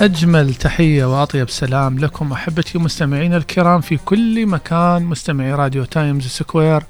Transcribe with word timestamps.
أجمل 0.00 0.54
تحية 0.54 1.04
وأطيب 1.04 1.50
سلام 1.50 1.98
لكم 1.98 2.32
أحبتي 2.32 2.78
مستمعينا 2.78 3.36
الكرام 3.36 3.80
في 3.80 3.96
كل 3.96 4.46
مكان 4.46 5.02
مستمعي 5.02 5.54
راديو 5.54 5.84
Times 5.84 6.26
Square. 6.26 6.82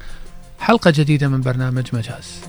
حلقة 0.59 0.93
جديدة 0.95 1.27
من 1.27 1.41
برنامج 1.41 1.87
مجاز. 1.93 2.41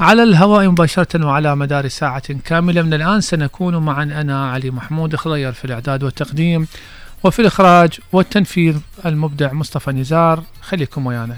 على 0.00 0.22
الهواء 0.22 0.68
مباشرة 0.68 1.26
وعلى 1.26 1.56
مدار 1.56 1.88
ساعة 1.88 2.32
كاملة. 2.44 2.82
من 2.82 2.94
الآن 2.94 3.20
سنكون 3.20 3.76
معا 3.76 4.02
أنا 4.02 4.50
علي 4.50 4.70
محمود 4.70 5.16
خضير 5.16 5.52
في 5.52 5.64
الإعداد 5.64 6.02
والتقديم 6.04 6.66
وفي 7.24 7.38
الإخراج 7.38 7.98
والتنفيذ 8.12 8.76
المبدع 9.06 9.52
مصطفى 9.52 9.92
نزار. 9.92 10.42
خليكم 10.62 11.06
ويانا. 11.06 11.36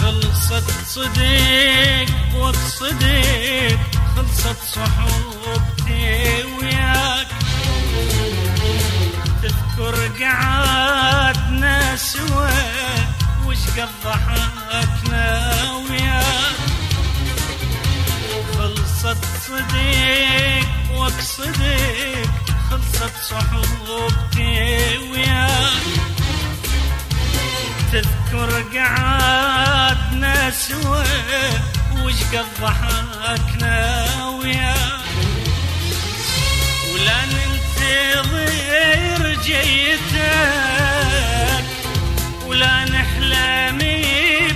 خلصت 0.00 0.70
صديق 0.86 2.08
وصديق 2.40 3.78
خلصت 4.16 4.62
صحوبتي 4.74 6.44
وياك. 6.60 7.26
تذكر 9.42 9.94
قعدنا 10.20 11.11
سوا 11.96 12.50
وش 13.46 13.58
ضحكنا 14.04 15.26
وياك؟ 15.72 16.56
خلصت 18.58 19.24
صديق 19.48 20.68
وصديق 20.96 22.30
خلصت 22.70 23.14
صحوبتي 23.30 24.98
وياك. 25.12 25.82
تذكر 27.92 28.50
قعدنا 28.78 30.50
سوا 30.50 31.04
وش 32.04 32.20
قد 32.32 32.46
ضحكنا 32.62 33.78
وياك؟ 34.28 35.02
ولا 36.94 37.18
ننتظر 37.24 39.20
جيتك 39.42 40.81
ولا 42.52 42.84
نحلمي 42.84 44.04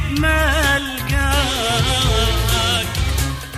بما 0.09 0.77
القاك 0.77 2.07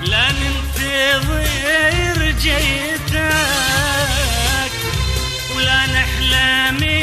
لا 0.02 0.26
ننتظر 0.32 2.20
جيتك. 2.42 3.28
ولا 5.56 5.86
نحلمي 5.86 7.02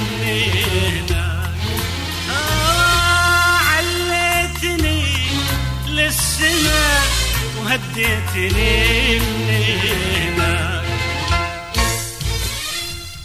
وهديتني 7.75 9.19
من 9.19 10.45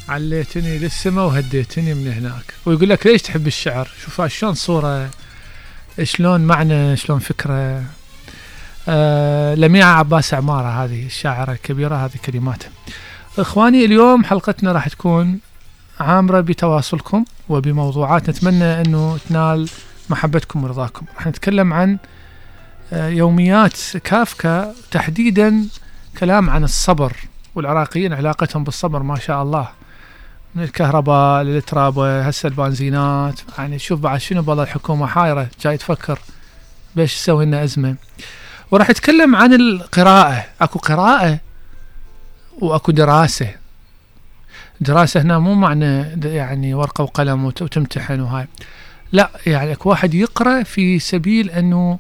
عليتني 0.10 0.78
للسماء 0.78 1.26
وهديتني 1.26 1.94
من 1.94 2.14
هناك. 2.14 2.54
ويقول 2.66 2.90
لك 2.90 3.08
ليش 3.08 3.22
تحب 3.22 3.48
الشعر؟ 3.48 3.90
شوف 4.04 4.22
شلون 4.22 4.54
صورة؟ 4.54 5.10
شلون 6.04 6.42
معنى؟ 6.42 6.98
شلون 6.98 7.20
فكرة؟ 7.20 7.84
آه 8.88 9.56
لميعة 9.56 9.94
عباس 9.94 10.34
عمارة 10.34 10.84
هذه 10.84 11.06
الشاعرة 11.06 11.52
الكبيرة 11.52 11.96
هذه 11.96 12.18
كلماتها 12.26 12.70
إخواني 13.40 13.86
اليوم 13.86 14.24
حلقتنا 14.24 14.72
راح 14.72 14.88
تكون 14.88 15.40
عامرة 16.00 16.42
بتواصلكم 16.42 17.26
وبموضوعات 17.50 18.30
نتمنى 18.30 18.82
أنه 18.82 19.18
تنال 19.30 19.70
محبتكم 20.10 20.64
ورضاكم. 20.64 21.06
راح 21.16 21.28
نتكلم 21.28 21.74
عن 21.74 21.98
يوميات 22.92 23.78
كافكا 24.04 24.74
تحديدا 24.92 25.66
كلام 26.20 26.50
عن 26.50 26.64
الصبر 26.64 27.14
والعراقيين 27.56 28.14
علاقتهم 28.14 28.64
بالصبر 28.64 29.04
ما 29.04 29.20
شاء 29.20 29.44
الله. 29.44 29.68
من 30.56 30.64
الكهرباء 30.64 31.44
للترابة 31.44 32.22
هسه 32.22 32.48
البنزينات 32.48 33.40
يعني 33.58 33.80
شوف 33.80 34.00
بعد 34.00 34.20
شنو 34.20 34.42
بالله 34.42 34.64
الحكومة 34.64 35.08
حايرة 35.08 35.48
جاي 35.62 35.78
تفكر 35.78 36.20
بيش 36.96 37.16
تسوي 37.16 37.46
لنا 37.46 37.64
أزمة. 37.64 37.96
وراح 38.72 38.90
يتكلم 38.90 39.36
عن 39.36 39.54
القراءة. 39.54 40.46
أكو 40.62 40.80
قراءة 40.80 41.40
وأكو 42.62 42.92
دراسة. 42.92 43.56
دراسة 44.82 45.22
هنا 45.22 45.40
مو 45.40 45.54
معنى 45.54 46.02
يعني 46.26 46.74
ورقة 46.74 47.02
وقلم 47.04 47.46
وت- 47.46 47.62
وتمتحن 47.62 48.20
وهاي. 48.20 48.48
لا 49.12 49.30
يعني 49.46 49.72
أكو 49.72 49.90
واحد 49.90 50.14
يقرأ 50.14 50.64
في 50.64 51.00
سبيل 51.00 51.52
آه، 51.52 52.00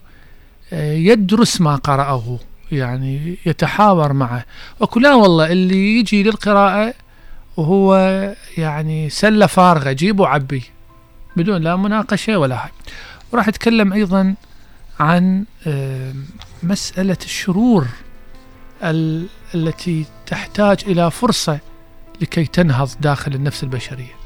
يدرس 0.71 1.61
ما 1.61 1.75
قرأه 1.75 2.39
يعني 2.71 3.37
يتحاور 3.45 4.13
معه. 4.13 4.45
وأكو 4.79 4.99
لا 4.99 5.15
والله 5.15 5.51
اللي 5.51 5.99
يجي 5.99 6.23
للقراءة 6.23 6.93
وهو 7.57 7.95
يعني 8.57 9.09
سلة 9.09 9.45
فارغة 9.45 9.91
جيب 9.91 10.19
وعبي 10.19 10.63
بدون 11.35 11.61
لا 11.61 11.75
مناقشة 11.75 12.37
ولا 12.37 12.63
هاي 12.63 12.69
وراح 13.31 13.47
أتكلم 13.47 13.93
أيضا 13.93 14.35
عن 14.99 15.45
آه، 15.67 16.13
مسألة 16.63 17.17
الشرور 17.25 17.87
ال- 18.83 19.27
التي 19.55 20.05
تحتاج 20.27 20.77
إلى 20.87 21.11
فرصة 21.11 21.59
لكي 22.21 22.45
تنهض 22.45 22.89
داخل 23.01 23.33
النفس 23.35 23.63
البشرية. 23.63 24.18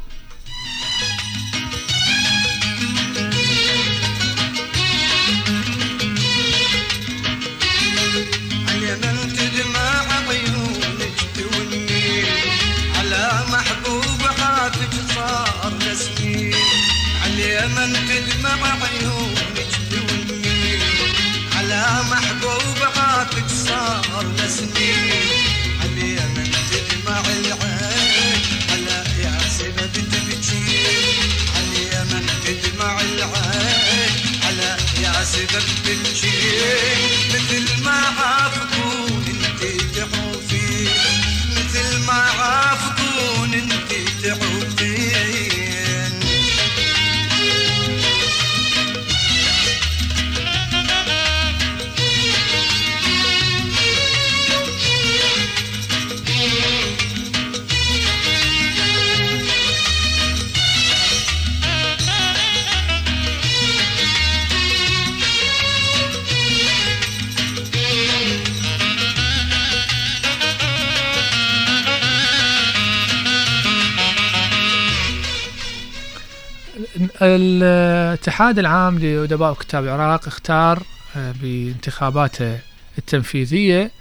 الاتحاد 77.25 78.59
العام 78.59 78.99
لأدباء 78.99 79.51
وكتاب 79.51 79.83
العراق 79.83 80.27
اختار 80.27 80.83
آه، 81.17 81.33
بانتخاباته 81.41 82.59
التنفيذية 82.97 83.91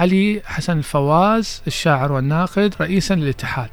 علي 0.00 0.42
حسن 0.44 0.78
الفواز 0.78 1.62
الشاعر 1.66 2.12
والناقد 2.12 2.74
رئيسا 2.80 3.14
للاتحاد. 3.14 3.68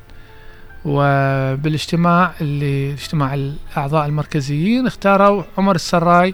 وبالاجتماع 0.85 2.33
اللي 2.41 2.93
اجتماع 2.93 3.33
الأعضاء 3.33 4.05
المركزيين 4.05 4.87
اختاروا 4.87 5.43
عمر 5.57 5.75
السراي 5.75 6.33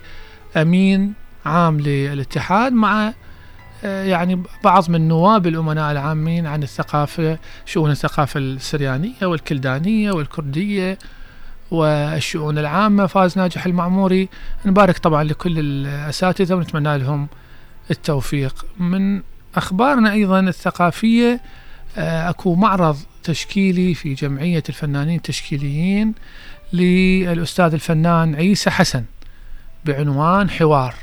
أمين 0.58 1.14
عام 1.46 1.80
للاتحاد 1.80 2.74
مع 2.74 3.14
آه، 3.86 4.04
يعني 4.04 4.44
بعض 4.64 4.90
من 4.90 5.08
نواب 5.08 5.48
الأمناء 5.48 5.92
العامين 5.92 6.48
عن 6.48 6.64
الثقافة 6.64 7.38
شؤون 7.66 7.92
الثقافة 7.92 8.40
السريانية 8.40 9.26
والكلدانية 9.26 10.12
والكردية. 10.12 10.98
والشؤون 11.74 12.58
العامة 12.58 13.06
فاز 13.06 13.38
ناجح 13.38 13.66
المعموري. 13.66 14.30
نبارك 14.66 14.98
طبعا 14.98 15.24
لكل 15.24 15.60
الأساتذة 15.60 16.54
ونتمنى 16.54 16.98
لهم 16.98 17.28
التوفيق. 17.92 18.66
من 18.80 19.22
أخبارنا 19.56 20.12
أيضا 20.12 20.40
الثقافية 20.40 21.42
آه، 21.98 22.30
أكو 22.30 22.56
معرض 22.56 22.98
تشكيلي 23.24 23.94
في 23.94 24.14
جمعية 24.14 24.64
الفنانين 24.70 25.16
التشكيليين 25.16 26.14
للأستاذ 26.74 27.74
الفنان 27.74 28.36
عيسى 28.36 28.70
حسن 28.70 29.04
بعنوان 29.86 30.50
حوار. 30.50 30.96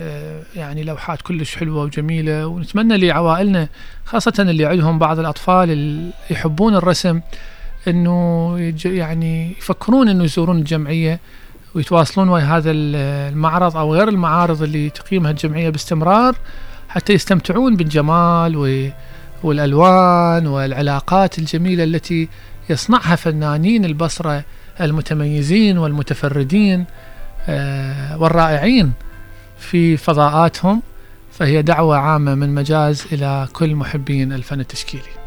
آه، 0.00 0.42
يعني 0.56 0.82
لوحات 0.82 1.22
كلش 1.22 1.56
حلوة 1.56 1.82
وجميلة 1.82 2.46
ونتمنى 2.46 2.96
لعوائلنا 2.96 3.68
خاصة 4.04 4.32
اللي 4.38 4.66
عندهم 4.66 4.98
بعض 4.98 5.18
الأطفال 5.18 5.70
اللي 5.70 6.10
يحبون 6.30 6.76
الرسم 6.76 7.20
إنه 7.88 8.56
يعني 8.84 9.50
يفكرون 9.58 10.08
إنه 10.08 10.24
يزورون 10.24 10.58
الجمعية 10.58 11.20
ويتواصلون 11.74 12.28
ويا 12.28 12.44
هذا 12.44 12.70
ال- 12.70 12.96
المعرض 13.32 13.76
أو 13.76 13.94
غير 13.94 14.08
المعارض 14.08 14.62
اللي 14.62 14.90
تقيمها 14.90 15.30
الجمعية 15.30 15.70
باستمرار 15.70 16.36
حتى 16.88 17.12
يستمتعون 17.12 17.76
بالجمال 17.76 18.56
والألوان 19.42 20.46
والعلاقات 20.46 21.38
الجميلة 21.38 21.84
التي 21.84 22.28
يصنعها 22.70 23.16
فنانين 23.16 23.84
البصرة 23.84 24.44
المتميزين 24.80 25.78
والمتفردين 25.78 26.84
آه، 27.48 28.18
والرائعين 28.18 28.92
في 29.58 29.96
فضاءاتهم 29.96 30.82
فهي 31.32 31.62
دعوة 31.62 31.96
عامة 31.96 32.34
من 32.34 32.54
مجاز 32.54 33.06
إلى 33.12 33.48
كل 33.52 33.74
محبين 33.74 34.32
الفن 34.32 34.60
التشكيلي. 34.60 35.25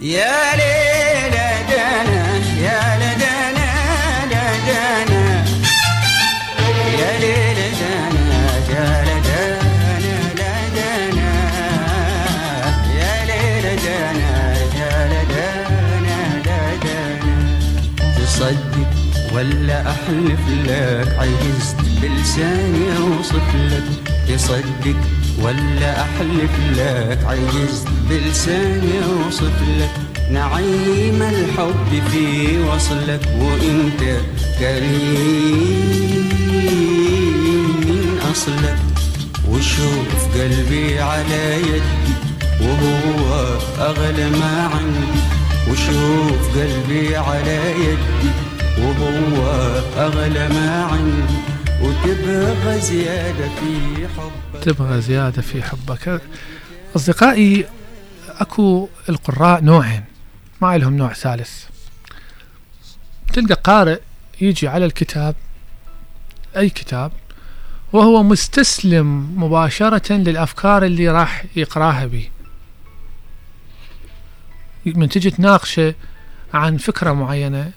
يا 0.00 0.56
ليلى 0.56 1.48
يا 1.70 1.90
يا 2.62 2.80
ليلى 2.98 3.28
يا 3.28 3.68
يا 6.98 7.18
ليلى 7.18 7.66
يا 7.66 8.08
تصدق 18.16 18.90
ولا 19.32 19.90
أحلف 19.90 20.40
لك 20.66 21.18
عجزت 21.18 21.76
بلساني 22.02 22.96
أوصف 22.98 23.54
لك. 23.54 23.84
تصدق 24.28 25.17
ولا 25.42 26.02
أحلف 26.02 26.50
لك 26.76 27.18
عجزت 27.24 27.88
بلساني 28.10 29.04
اوصف 29.04 29.62
لك. 29.78 29.90
نعيم 30.32 31.22
الحب 31.22 32.02
في 32.10 32.58
وصلك 32.58 33.28
وإنت 33.40 34.02
كريم 34.58 35.88
من 37.86 38.20
أصلك. 38.32 38.78
وشوف 39.50 40.34
قلبي 40.34 41.00
على 41.00 41.60
يدي 41.60 42.14
وهو 42.60 43.58
أغلى 43.78 44.30
ما 44.30 44.70
عندي. 44.74 45.20
وشوف 45.70 46.58
قلبي 46.58 47.16
على 47.16 47.72
يدي 47.72 48.30
وهو 48.78 49.36
أغلى 49.96 50.48
ما 50.48 50.88
عندي. 50.92 51.38
وتبغى 51.82 52.80
زيادة 52.80 53.48
في 53.48 54.08
حبك. 54.08 54.64
تبغى 54.64 55.00
زيادة 55.00 55.42
في 55.42 55.62
حبك. 55.62 56.20
أصدقائي 56.96 57.66
أكو 58.28 58.88
القراء 59.08 59.64
نوعين 59.64 60.04
ما 60.62 60.78
لهم 60.78 60.96
نوع 60.96 61.12
ثالث. 61.12 61.64
تلقى 63.32 63.54
قارئ 63.54 64.00
يجي 64.40 64.68
على 64.68 64.84
الكتاب 64.84 65.34
أي 66.56 66.70
كتاب 66.70 67.12
وهو 67.92 68.22
مستسلم 68.22 69.40
مباشرة 69.44 70.12
للأفكار 70.12 70.84
اللي 70.84 71.08
راح 71.08 71.44
يقراها 71.56 72.06
به. 72.06 72.28
من 74.86 75.08
تجي 75.08 75.30
تناقشه 75.30 75.94
عن 76.54 76.76
فكرة 76.76 77.12
معينة 77.12 77.70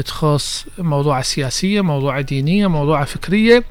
تخص 0.00 0.66
موضوع 0.78 1.22
سياسية 1.22 1.80
موضوع 1.80 2.20
دينية 2.20 2.66
موضوع 2.66 3.04
فكرية 3.04 3.64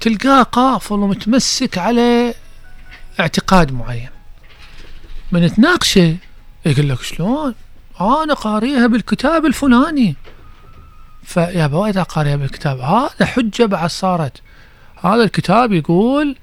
تلقاه 0.00 0.42
قافل 0.42 0.94
ومتمسك 0.94 1.78
على 1.78 2.34
اعتقاد 3.20 3.72
معين. 3.72 4.08
من 5.32 5.54
تناقشه 5.54 6.16
يقول 6.66 6.88
لك 6.88 7.02
شلون؟ 7.02 7.54
أنا 8.00 8.34
قاريها 8.34 8.86
بالكتاب 8.86 9.46
الفلاني. 9.46 10.16
فيا 11.22 11.64
ابا 11.64 11.88
اذا 11.88 12.02
قاريها 12.02 12.36
بالكتاب. 12.36 12.80
هذا 12.80 13.26
حجة 13.26 13.64
بعد 13.66 13.90
صارت. 13.90 14.42
هذا 15.04 15.24
الكتاب 15.24 15.72
يقول 15.72 16.36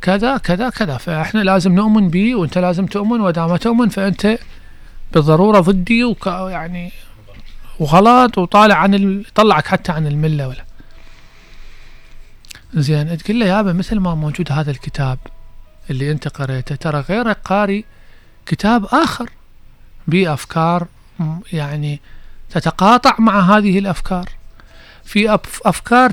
كذا 0.00 0.36
كذا 0.36 0.70
كذا. 0.70 0.96
فإحنا 0.96 1.40
لازم 1.40 1.72
نؤمن 1.74 2.08
به 2.08 2.34
وأنت 2.34 2.58
لازم 2.58 2.86
تؤمن 2.86 3.20
وإذا 3.20 3.46
ما 3.46 3.56
تؤمن 3.56 3.88
فأنت 3.88 4.38
بالضرورة 5.12 5.60
ضدي 5.60 6.04
وك 6.04 6.26
يعني 6.26 6.92
وغلط 7.80 8.38
وطالع 8.38 8.74
عن 8.74 8.94
ال... 8.94 9.24
طلعك 9.34 9.66
حتى 9.66 9.92
عن 9.92 10.06
الملة 10.06 10.48
ولا. 10.48 10.64
زين 12.74 13.18
تقول 13.18 13.40
له 13.40 13.46
يابا 13.46 13.72
مثل 13.72 13.98
ما 13.98 14.14
موجود 14.14 14.52
هذا 14.52 14.70
الكتاب 14.70 15.18
اللي 15.90 16.12
أنت 16.12 16.28
قريته 16.28 16.74
ترى 16.74 17.00
غيرك 17.00 17.38
قاري 17.44 17.84
كتاب 18.46 18.84
آخر 18.84 19.30
بأفكار 20.06 20.86
يعني 21.52 22.00
تتقاطع 22.50 23.14
مع 23.18 23.40
هذه 23.40 23.78
الأفكار. 23.78 24.28
في 25.04 25.38
أفكار. 25.64 26.10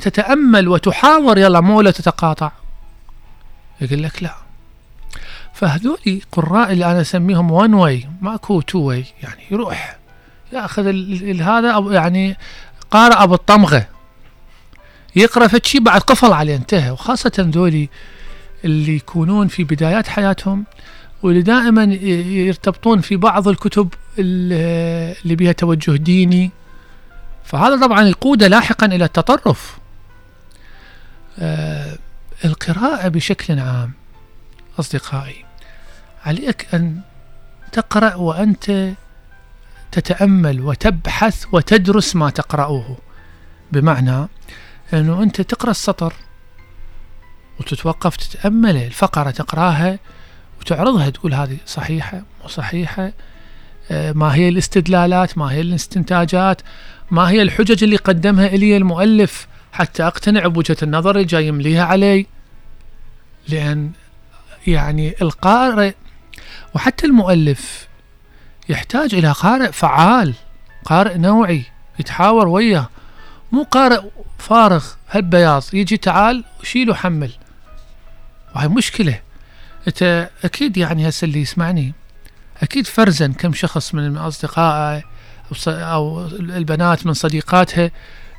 تتأمل 0.00 0.68
وتحاور 0.68 1.38
يلا 1.38 1.60
مو 1.60 1.78
ولا 1.78 1.90
تتقاطع. 1.90 2.52
يقول 3.80 4.02
لك 4.02 4.22
لا. 4.22 4.34
فهذول 5.54 6.20
قراء 6.32 6.72
اللي 6.72 6.90
أنا 6.90 7.00
أسميهم 7.00 7.50
one 7.50 7.74
way 7.74 8.08
ماكو 8.20 8.60
two 8.60 8.78
way 8.78 9.04
يعني 9.22 9.42
يروح 9.50 9.99
ياخذ 10.52 10.86
هذا 11.42 11.70
أو 11.70 11.90
يعني 11.92 12.36
قارئ 12.90 13.22
أبو 13.22 13.34
الطمغة. 13.34 13.88
يقرأ 15.16 15.46
فد 15.46 15.66
شيء 15.66 15.80
بعد 15.80 16.00
قفل 16.00 16.32
عليه 16.32 16.56
انتهى. 16.56 16.90
وخاصة 16.90 17.32
ذولي 17.38 17.88
اللي 18.64 18.96
يكونون 18.96 19.48
في 19.48 19.64
بدايات 19.64 20.08
حياتهم 20.08 20.64
واللي 21.22 21.42
دائما 21.42 21.84
يرتبطون 21.84 23.00
في 23.00 23.16
بعض 23.16 23.48
الكتب 23.48 23.88
ال- 24.18 25.14
اللي 25.24 25.36
بها 25.36 25.52
توجه 25.52 25.96
ديني. 25.96 26.50
فهذا 27.44 27.80
طبعا 27.86 28.02
يقوده 28.02 28.46
لاحقا 28.48 28.86
إلى 28.86 29.04
التطرف. 29.04 29.78
آه 31.38 31.98
القراءة 32.44 33.08
بشكل 33.08 33.58
عام 33.58 33.92
أصدقائي 34.80 35.44
عليك 36.26 36.74
أن 36.74 37.00
تقرأ 37.72 38.14
وأنت 38.14 38.92
تتأمل 39.92 40.60
وتبحث 40.60 41.44
وتدرس 41.52 42.16
ما 42.16 42.30
تقرأه. 42.30 42.96
بمعنى 43.72 44.28
أنه 44.94 45.22
أنت 45.22 45.40
تقرأ 45.40 45.70
السطر 45.70 46.12
وتتوقف 47.60 48.16
تتأمله 48.16 48.86
الفقرة 48.86 49.30
تقرأها 49.30 49.98
وتعرضها 50.60 51.10
تقول 51.10 51.34
هذه 51.34 51.56
صحيحة 51.66 52.22
مو 52.42 52.48
صحيحة 52.48 53.12
آه، 53.90 54.12
ما 54.12 54.34
هي 54.34 54.48
الاستدلالات 54.48 55.38
ما 55.38 55.52
هي 55.52 55.60
الاستنتاجات 55.60 56.62
ما 57.10 57.30
هي 57.30 57.42
الحجج 57.42 57.84
اللي 57.84 57.96
قدمها 57.96 58.46
إلي 58.46 58.76
المؤلف 58.76 59.46
حتى 59.72 60.02
أقتنع 60.02 60.46
بوجهة 60.46 60.76
النظر 60.82 61.10
اللي 61.10 61.24
جاي 61.24 61.46
يمليها 61.46 61.84
علي. 61.84 62.26
لأن 63.48 63.90
يعني 64.66 65.14
القارئ 65.22 65.92
وحتى 66.74 67.06
المؤلف 67.06 67.88
يحتاج 68.70 69.14
إلى 69.14 69.32
قارئ 69.32 69.72
فعال 69.72 70.34
قارئ 70.84 71.18
نوعي 71.18 71.64
يتحاور 71.98 72.48
وياه 72.48 72.88
مو 73.52 73.62
قارئ 73.62 74.00
فارغ 74.38 74.84
هالبياض 75.10 75.64
يجي 75.72 75.96
تعال 75.96 76.44
وشيل 76.60 76.90
وحمل 76.90 77.30
وهي 78.56 78.68
مشكلة 78.68 79.20
انت 79.88 80.30
أكيد 80.44 80.76
يعني 80.76 81.08
هسه 81.08 81.24
اللي 81.24 81.40
يسمعني 81.40 81.92
أكيد 82.62 82.86
فرزا 82.86 83.26
كم 83.26 83.52
شخص 83.52 83.94
من 83.94 84.16
أصدقائه 84.16 85.02
أو 85.66 86.26
البنات 86.26 87.06
من 87.06 87.12
صديقاتها 87.12 87.90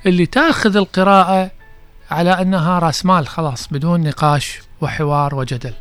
اللي 0.06 0.26
تاخذ 0.26 0.78
القراءة 0.78 1.52
على 2.12 2.42
أنها 2.42 2.80
راس 2.80 3.06
مال 3.06 3.28
خلاص 3.28 3.68
بدون 3.68 4.02
نقاش 4.02 4.60
وحوار 4.82 5.36
وجدل. 5.36 5.74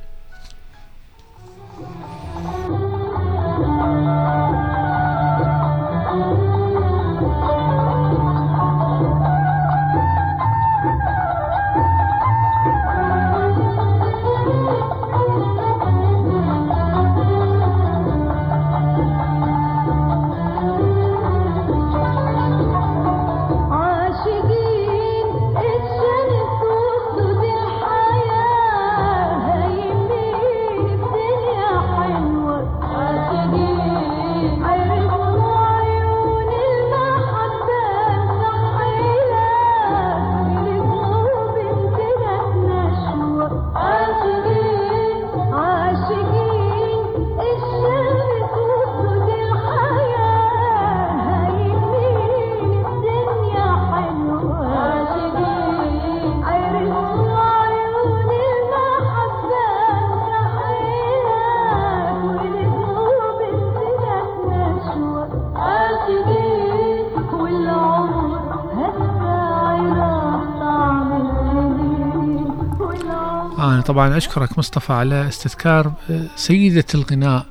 طبعا 73.80 74.16
أشكرك 74.16 74.58
مصطفى 74.58 74.92
على 74.92 75.28
استذكار 75.28 75.92
آه، 76.10 76.22
سيدة 76.36 76.84
الغناء 76.94 77.46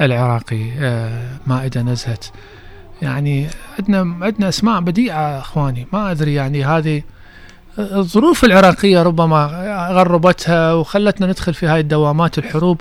العراقي 0.00 0.70
آه، 0.78 1.36
مائدة 1.46 1.82
نزهت. 1.82 2.24
يعني 3.02 3.48
عندنا 3.78 4.24
عندنا 4.24 4.48
أسماء 4.48 4.80
بديعة 4.80 5.38
أخواني. 5.38 5.86
ما 5.92 6.10
أدري 6.10 6.34
يعني 6.34 6.64
هذه 6.64 7.02
آه، 7.78 7.98
الظروف 7.98 8.44
العراقية 8.44 9.02
ربما 9.02 9.46
غربتها 9.92 10.72
وخلتنا 10.72 11.26
ندخل 11.26 11.54
في 11.54 11.66
هاي 11.66 11.80
الدوامات 11.80 12.38
الحروب 12.38 12.80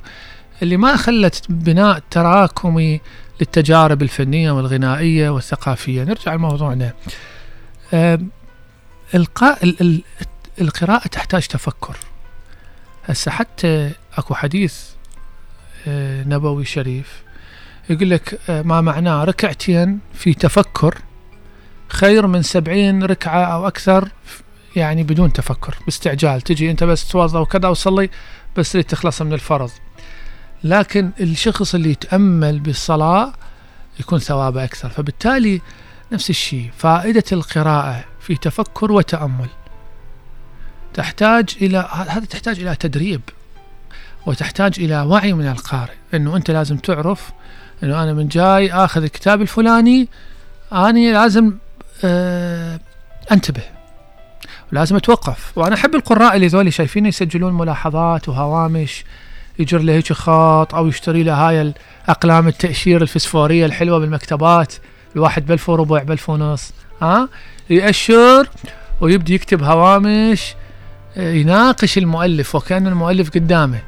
اللي 0.62 0.78
ما 0.78 0.96
خلت 0.96 1.46
بناء 1.50 2.02
تراكمي 2.12 3.02
للتجارب 3.40 4.02
الفنية 4.02 4.52
والغنائية 4.52 5.30
والثقافية. 5.30 6.04
نرجع 6.04 6.34
لموضوعنا. 6.34 6.94
إلقاء 9.16 9.64
ال- 9.64 9.82
ال- 9.82 10.02
القراءة 10.62 11.08
تحتاج 11.08 11.48
تفكر. 11.48 11.96
هسه 13.12 13.32
حتى 13.32 13.92
أكو 14.18 14.34
حديث 14.34 14.80
آه، 15.88 16.24
نبوي 16.24 16.66
شريف 16.66 17.24
يقول 17.90 18.10
لك 18.10 18.40
آه، 18.50 18.62
ما 18.62 18.82
معناه 18.82 19.24
ركعتين 19.24 20.00
في 20.14 20.34
تفكر 20.34 20.98
خير 21.88 22.28
من 22.28 22.42
سبعين 22.42 23.04
ركعة 23.04 23.44
أو 23.44 23.68
أكثر 23.68 24.10
يعني 24.76 25.04
بدون 25.04 25.34
تفكر 25.34 25.76
باستعجال 25.86 26.42
تجي 26.42 26.72
أنت 26.72 26.84
بس 26.84 27.08
توضأ 27.08 27.40
وكذا 27.40 27.68
وصلي 27.68 28.10
بس 28.58 28.72
تريد 28.72 28.86
تخلص 28.86 29.22
من 29.22 29.34
الفرض. 29.34 29.72
لكن 30.64 31.12
الشخص 31.20 31.76
اللي 31.76 31.92
يتأمل 31.92 32.60
بالصلاة 32.60 33.34
يكون 34.00 34.20
ثوابه 34.20 34.64
أكثر 34.64 34.90
فبالتالي 34.90 35.62
نفس 36.12 36.30
الشيء 36.30 36.72
فائدة 36.78 37.24
القراءة 37.32 38.04
في 38.20 38.36
تفكر 38.36 38.92
وتأمل. 38.92 39.50
تحتاج 40.94 41.56
إلى 41.62 41.90
هذا 42.08 42.26
تحتاج 42.26 42.60
إلى 42.60 42.76
تدريب 42.76 43.22
وتحتاج 44.26 44.74
إلى 44.80 45.02
وعي 45.02 45.34
من 45.34 45.48
القارئ 45.48 45.94
أنه 46.14 46.36
أنت 46.36 46.52
لازم 46.52 46.78
تعرف 46.78 47.32
أنه 47.84 48.04
أنا 48.04 48.14
من 48.14 48.28
جاي 48.28 48.72
أخذ 48.74 49.04
الكتاب 49.04 49.42
الفلاني 49.42 50.08
أنا 50.74 51.14
لازم 51.14 51.54
آه 52.04 52.80
أنتبه 53.32 53.64
ولازم 54.72 54.96
أتوقف. 54.96 55.52
وأنا 55.56 55.76
أحب 55.76 55.96
القراء 55.96 56.36
اللي 56.36 56.48
ذولي 56.48 56.72
شايفين 56.72 57.06
يسجلون 57.06 57.54
ملاحظات 57.54 58.30
وهوامش 58.30 59.04
يجر 59.60 59.80
له 59.80 59.94
هيك 59.94 60.14
خط 60.14 60.76
أو 60.76 60.88
يشتري 60.88 61.24
له 61.24 61.34
هاي 61.34 61.62
الأقلام 62.08 62.48
التأشير 62.48 63.02
الفسفورية 63.02 63.66
الحلوة 63.66 64.00
بالمكتبات 64.00 64.74
الواحد 65.16 65.46
بألف 65.46 65.70
وربع 65.70 66.04
بألف 66.04 66.30
ونص 66.30 66.74
ها؟ 67.02 67.30
يأشر 67.70 68.50
ويبدي 69.02 69.34
يكتب 69.34 69.64
هوامش 69.64 70.56
يناقش 71.18 71.98
المؤلف 71.98 72.56
وكأن 72.56 72.88
المؤلف 72.88 73.30
قدامه. 73.30 73.80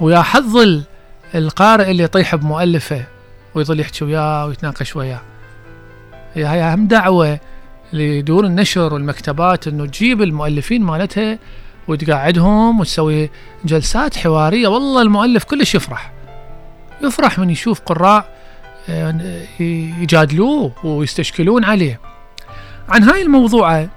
ويا 0.00 0.22
حظ 0.22 0.56
ال- 0.56 0.82
القارئ 1.34 1.90
اللي 1.90 2.02
يطيح 2.02 2.34
بمؤلفه 2.34 3.04
ويظل 3.54 3.80
يحكي 3.80 4.04
وياه 4.04 4.46
ويتناقش 4.46 4.96
وياه. 4.96 5.20
هاي 6.36 6.62
أهم 6.62 6.86
دعوة 6.86 7.38
لدور 7.92 8.44
النشر 8.44 8.94
والمكتبات 8.94 9.68
إنه 9.68 9.86
تجيب 9.86 10.22
المؤلفين 10.22 10.82
مالتها 10.82 11.38
وتقعدهم 11.88 12.80
وتسوي 12.80 13.30
جلسات 13.64 14.16
حوارية. 14.16 14.68
والله 14.68 15.02
المؤلف 15.02 15.44
كلش 15.44 15.74
يفرح. 15.74 16.12
يفرح 17.02 17.38
من 17.38 17.50
يشوف 17.50 17.80
قراء 17.80 18.24
آه، 18.88 19.42
يجادلوه 20.00 20.72
ويستشكلون 20.84 21.64
عليه. 21.64 22.00
عن 22.88 23.02
هاي 23.02 23.22
الموضوعة 23.22 23.88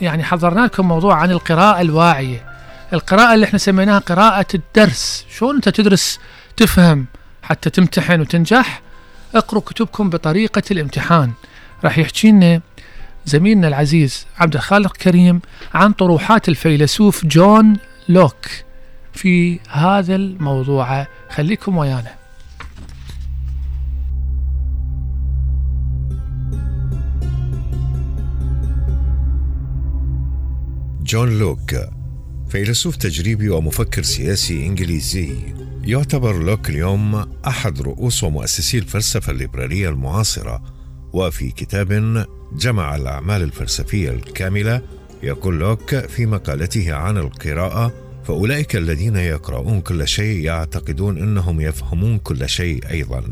يعني 0.00 0.24
حضرنا 0.24 0.60
لكم 0.60 0.88
موضوع 0.88 1.14
عن 1.14 1.30
القراءة 1.30 1.80
الواعية. 1.80 2.44
القراءة 2.92 3.34
اللي 3.34 3.46
إحنا 3.46 3.58
سميناها 3.58 3.98
قراءة 3.98 4.46
الدرس. 4.54 5.26
شلون 5.36 5.54
أنت 5.54 5.68
تدرس؟ 5.68 6.20
تفهم 6.56 7.06
حتى 7.42 7.70
تمتحن 7.70 8.20
وتنجح. 8.20 8.82
اقروا 9.34 9.62
كتبكم 9.62 10.10
بطريقة 10.10 10.62
الامتحان. 10.70 11.32
راح 11.84 11.98
يحكي 11.98 12.30
لنا 12.30 12.60
زميلنا 13.26 13.68
العزيز 13.68 14.26
عبد 14.38 14.54
الخالق 14.54 14.96
كريم 14.96 15.40
عن 15.74 15.92
طروحات 15.92 16.48
الفيلسوف 16.48 17.26
جون 17.26 17.76
لوك 18.08 18.46
في 19.12 19.60
هذا 19.70 20.14
الموضوع. 20.14 21.06
خليكم 21.30 21.76
ويانا. 21.76 22.23
جون 31.04 31.38
لوك 31.38 31.74
فيلسوف 32.48 32.96
تجريبي 32.96 33.48
ومفكر 33.48 34.02
سياسي 34.02 34.66
إنجليزي 34.66 35.34
يعتبر 35.84 36.42
لوك 36.42 36.70
اليوم 36.70 37.14
أحد 37.46 37.80
رؤوس 37.80 38.24
ومؤسسي 38.24 38.78
الفلسفة 38.78 39.32
الليبرالية 39.32 39.88
المعاصرة 39.88 40.62
وفي 41.12 41.50
كتاب 41.50 42.26
جمع 42.52 42.96
الأعمال 42.96 43.42
الفلسفية 43.42 44.10
الكاملة 44.10 44.82
يقول 45.22 45.58
لوك 45.58 45.96
في 45.96 46.26
مقالته 46.26 46.94
عن 46.94 47.18
القراءة 47.18 47.92
فأولئك 48.24 48.76
الذين 48.76 49.16
يقرؤون 49.16 49.80
كل 49.80 50.08
شيء 50.08 50.44
يعتقدون 50.44 51.18
إنهم 51.18 51.60
يفهمون 51.60 52.18
كل 52.18 52.48
شيء 52.48 52.90
أيضا 52.90 53.22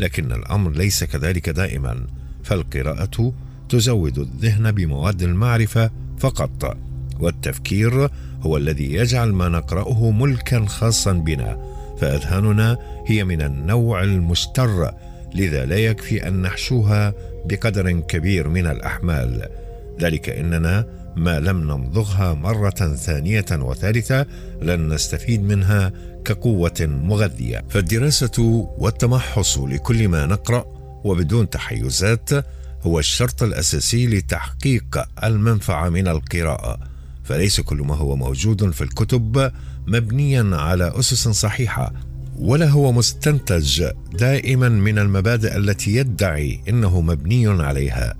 لكن 0.00 0.32
الأمر 0.32 0.70
ليس 0.70 1.04
كذلك 1.04 1.48
دائما 1.48 2.06
فالقراءة 2.44 3.34
تزود 3.68 4.18
الذهن 4.18 4.72
بمواد 4.72 5.22
المعرفة 5.22 5.90
فقط. 6.18 6.91
والتفكير 7.20 8.08
هو 8.42 8.56
الذي 8.56 8.92
يجعل 8.92 9.32
ما 9.32 9.48
نقرأه 9.48 10.10
ملكا 10.10 10.66
خاصا 10.66 11.12
بنا 11.12 11.58
فأذهاننا 11.98 12.78
هي 13.06 13.24
من 13.24 13.42
النوع 13.42 14.02
المستر 14.02 14.94
لذا 15.34 15.64
لا 15.64 15.76
يكفي 15.76 16.28
أن 16.28 16.42
نحشوها 16.42 17.14
بقدر 17.44 18.00
كبير 18.00 18.48
من 18.48 18.66
الأحمال. 18.66 19.48
ذلك 20.00 20.28
إننا 20.28 20.86
ما 21.16 21.40
لم 21.40 21.60
نمضغها 21.60 22.34
مرة 22.34 22.94
ثانية 22.94 23.44
وثالثة 23.52 24.26
لن 24.62 24.88
نستفيد 24.88 25.42
منها 25.42 25.92
كقوة 26.24 26.80
مغذية. 26.80 27.64
فالدراسة 27.68 28.68
والتمحص 28.78 29.58
لكل 29.58 30.08
ما 30.08 30.26
نقرأ 30.26 30.64
وبدون 31.04 31.50
تحيزات 31.50 32.30
هو 32.82 32.98
الشرط 32.98 33.42
الأساسي 33.42 34.06
لتحقيق 34.06 35.04
المنفعة 35.24 35.88
من 35.88 36.08
القراءة. 36.08 36.91
فليس 37.24 37.60
كل 37.60 37.76
ما 37.76 37.94
هو 37.94 38.16
موجود 38.16 38.70
في 38.70 38.84
الكتب 38.84 39.52
مبنيا 39.86 40.56
على 40.56 40.92
أسس 40.98 41.28
صحيحة 41.28 41.92
ولا 42.38 42.68
هو 42.68 42.92
مستنتج 42.92 43.84
دائما 44.12 44.68
من 44.68 44.98
المبادئ 44.98 45.56
التي 45.56 45.94
يدعي 45.94 46.60
إنه 46.68 47.00
مبني 47.00 47.62
عليها. 47.62 48.14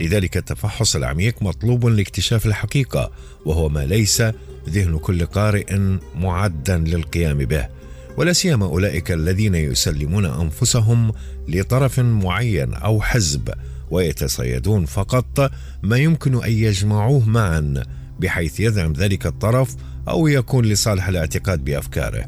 لذلك 0.00 0.36
التفحص 0.36 0.96
العميق 0.96 1.42
مطلوب 1.42 1.86
لاكتشاف 1.86 2.46
الحقيقة 2.46 3.10
وهو 3.44 3.68
ما 3.68 3.86
ليس 3.86 4.22
ذهن 4.68 4.98
كل 4.98 5.26
قارئ 5.26 5.78
معدا 6.14 6.78
للقيام 6.78 7.38
به. 7.38 7.68
ولا 8.16 8.32
سيما 8.32 8.66
أولئك 8.66 9.12
الذين 9.12 9.54
يسلمون 9.54 10.24
أنفسهم 10.24 11.12
لطرف 11.48 12.00
معين 12.00 12.74
أو 12.74 13.00
حزب 13.00 13.54
ويتصيدون 13.90 14.84
فقط 14.84 15.50
ما 15.82 15.96
يمكن 15.96 16.44
أن 16.44 16.52
يجمعوه 16.52 17.28
معا. 17.28 17.82
بحيث 18.20 18.60
يدعم 18.60 18.92
ذلك 18.92 19.26
الطرف 19.26 19.76
أو 20.08 20.26
يكون 20.26 20.64
لصالح 20.64 21.08
الاعتقاد 21.08 21.64
بأفكاره. 21.64 22.24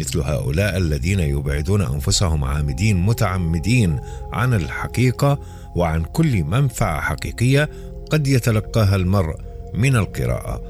مثل 0.00 0.20
هؤلاء 0.20 0.76
الذين 0.76 1.20
يبعدون 1.20 1.82
أنفسهم 1.82 2.44
عامدين 2.44 2.96
متعمدين 2.96 4.00
عن 4.32 4.54
الحقيقة 4.54 5.40
وعن 5.76 6.04
كل 6.04 6.44
منفعة 6.44 7.00
حقيقية 7.00 7.70
قد 8.10 8.26
يتلقاها 8.26 8.96
المرء 8.96 9.36
من 9.74 9.96
القراءة. 9.96 10.62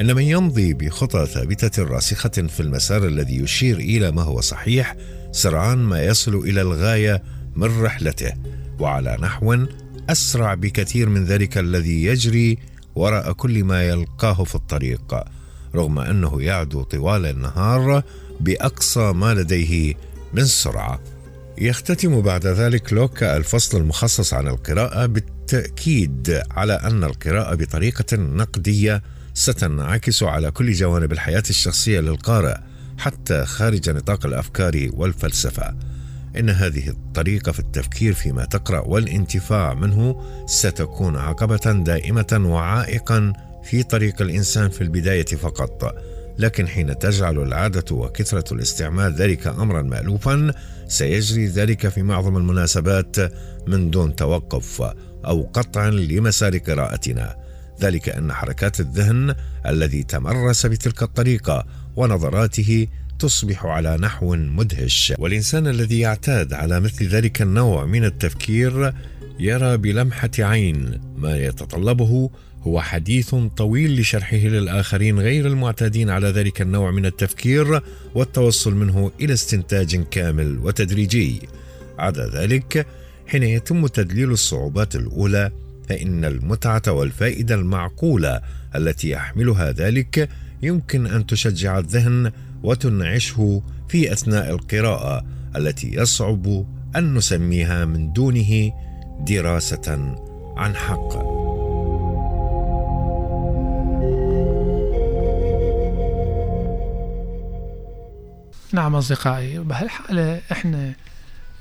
إن 0.00 0.14
من 0.14 0.22
يمضي 0.22 0.74
بخطى 0.74 1.26
ثابتة 1.26 1.82
راسخة 1.82 2.28
في 2.28 2.60
المسار 2.60 3.06
الذي 3.06 3.36
يشير 3.36 3.76
إلى 3.76 4.10
ما 4.10 4.22
هو 4.22 4.40
صحيح 4.40 4.96
سرعان 5.32 5.78
ما 5.78 6.02
يصل 6.02 6.34
إلى 6.34 6.60
الغاية 6.60 7.22
من 7.56 7.82
رحلته 7.82 8.32
وعلى 8.78 9.18
نحو 9.20 9.66
أسرع 10.08 10.54
بكثير 10.54 11.08
من 11.08 11.24
ذلك 11.24 11.58
الذي 11.58 12.04
يجري 12.04 12.58
وراء 12.94 13.32
كل 13.32 13.64
ما 13.64 13.82
يلقاه 13.82 14.44
في 14.44 14.54
الطريق 14.54 15.14
رغم 15.74 15.98
أنه 15.98 16.42
يعدو 16.42 16.82
طوال 16.82 17.26
النهار 17.26 18.02
بأقصى 18.40 19.12
ما 19.12 19.34
لديه 19.34 19.94
من 20.32 20.44
سرعة. 20.44 21.00
يختتم 21.58 22.20
بعد 22.20 22.46
ذلك 22.46 22.92
لوكا 22.92 23.36
الفصل 23.36 23.78
المخصص 23.78 24.34
عن 24.34 24.48
القراءة 24.48 25.06
بالتأكيد 25.06 26.42
على 26.50 26.72
أن 26.72 27.04
القراءة 27.04 27.54
بطريقة 27.54 28.16
نقدية 28.16 29.02
ستنعكس 29.34 30.22
على 30.22 30.50
كل 30.50 30.72
جوانب 30.72 31.12
الحياة 31.12 31.42
الشخصية 31.50 32.00
للقارئ 32.00 32.56
حتى 32.98 33.44
خارج 33.44 33.90
نطاق 33.90 34.26
الأفكار 34.26 34.88
والفلسفة. 34.92 35.74
إن 36.38 36.50
هذه 36.50 36.88
الطريقة 36.88 37.52
في 37.52 37.58
التفكير 37.58 38.12
فيما 38.12 38.44
تقرأ 38.44 38.80
والانتفاع 38.80 39.74
منه 39.74 40.22
ستكون 40.46 41.16
عقبة 41.16 41.72
دائمة 41.72 42.42
وعائقا 42.44 43.32
في 43.64 43.82
طريق 43.82 44.22
الإنسان 44.22 44.70
في 44.70 44.80
البداية 44.80 45.24
فقط. 45.24 45.94
لكن 46.38 46.68
حين 46.68 46.98
تجعل 46.98 47.38
العادة 47.38 47.96
وكثرة 47.96 48.54
الاستعمال 48.54 49.14
ذلك 49.14 49.46
امرا 49.46 49.82
مالوفا 49.82 50.52
سيجري 50.88 51.46
ذلك 51.46 51.88
في 51.88 52.02
معظم 52.02 52.36
المناسبات 52.36 53.16
من 53.66 53.90
دون 53.90 54.16
توقف 54.16 54.82
أو 55.26 55.50
قطع 55.52 55.88
لمسار 55.88 56.58
قراءتنا. 56.58 57.36
ذلك 57.80 58.08
أن 58.08 58.32
حركات 58.32 58.80
الذهن 58.80 59.34
الذي 59.66 60.02
تمرس 60.02 60.66
بتلك 60.66 61.02
الطريقة 61.02 61.66
ونظراته 61.96 62.86
تصبح 63.18 63.66
على 63.66 63.96
نحو 63.96 64.36
مدهش. 64.36 65.14
والإنسان 65.18 65.66
الذي 65.66 65.98
يعتاد 65.98 66.52
على 66.52 66.80
مثل 66.80 67.06
ذلك 67.06 67.42
النوع 67.42 67.84
من 67.84 68.04
التفكير 68.04 68.94
يرى 69.38 69.76
بلمحة 69.76 70.30
عين. 70.38 71.00
ما 71.16 71.36
يتطلبه 71.36 72.30
هو 72.62 72.80
حديث 72.80 73.34
طويل 73.56 74.00
لشرحه 74.00 74.36
للآخرين 74.36 75.18
غير 75.18 75.46
المعتادين 75.46 76.10
على 76.10 76.28
ذلك 76.28 76.62
النوع 76.62 76.90
من 76.90 77.06
التفكير 77.06 77.80
والتوصل 78.14 78.74
منه 78.74 79.10
إلى 79.20 79.32
استنتاج 79.32 79.96
كامل 79.96 80.58
وتدريجي. 80.58 81.40
عدا 81.98 82.30
ذلك 82.30 82.86
حين 83.26 83.42
يتم 83.42 83.86
تدليل 83.86 84.30
الصعوبات 84.30 84.96
الأولى 84.96 85.50
فإن 85.88 86.24
المتعة 86.24 86.82
والفائدة 86.88 87.54
المعقولة 87.54 88.40
التي 88.76 89.10
يحملها 89.10 89.72
ذلك 89.72 90.28
يمكن 90.62 91.06
أن 91.06 91.26
تشجع 91.26 91.78
الذهن 91.78 92.32
وتنعشه 92.64 93.62
في 93.88 94.12
أثناء 94.12 94.50
القراءة 94.50 95.24
التي 95.56 95.94
يصعب 95.94 96.66
أن 96.96 97.14
نسميها 97.14 97.84
من 97.84 98.12
دونه 98.12 98.72
دراسة 99.20 100.16
عن 100.56 100.76
حق. 100.76 101.34
نعم 108.72 108.96
أصدقائي 108.96 109.58
بهالحالة 109.58 110.40
إحنا 110.52 110.92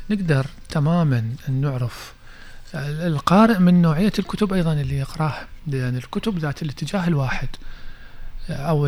نقدر 0.10 0.46
تماما 0.70 1.30
أن 1.50 1.62
نعرف 1.62 2.14
القارئ 2.76 3.60
من 3.60 3.82
نوعية 3.82 4.12
الكتب 4.20 4.54
أيضا 4.54 4.74
اللي 4.74 4.98
يقرأها 4.98 5.48
لأن 5.68 5.96
الكتب 5.96 6.40
ذات 6.40 6.62
الاتجاه 6.62 7.08
الواحد 7.08 7.48
أو 8.50 8.88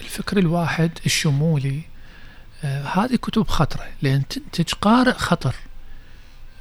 الفكر 0.00 0.38
الواحد 0.38 0.90
الشمولي 1.06 1.80
آه، 2.64 2.82
هذه 2.82 3.16
كتب 3.16 3.48
خطرة 3.48 3.84
لأن 4.02 4.28
تنتج 4.28 4.74
قارئ 4.74 5.12
خطر. 5.12 5.54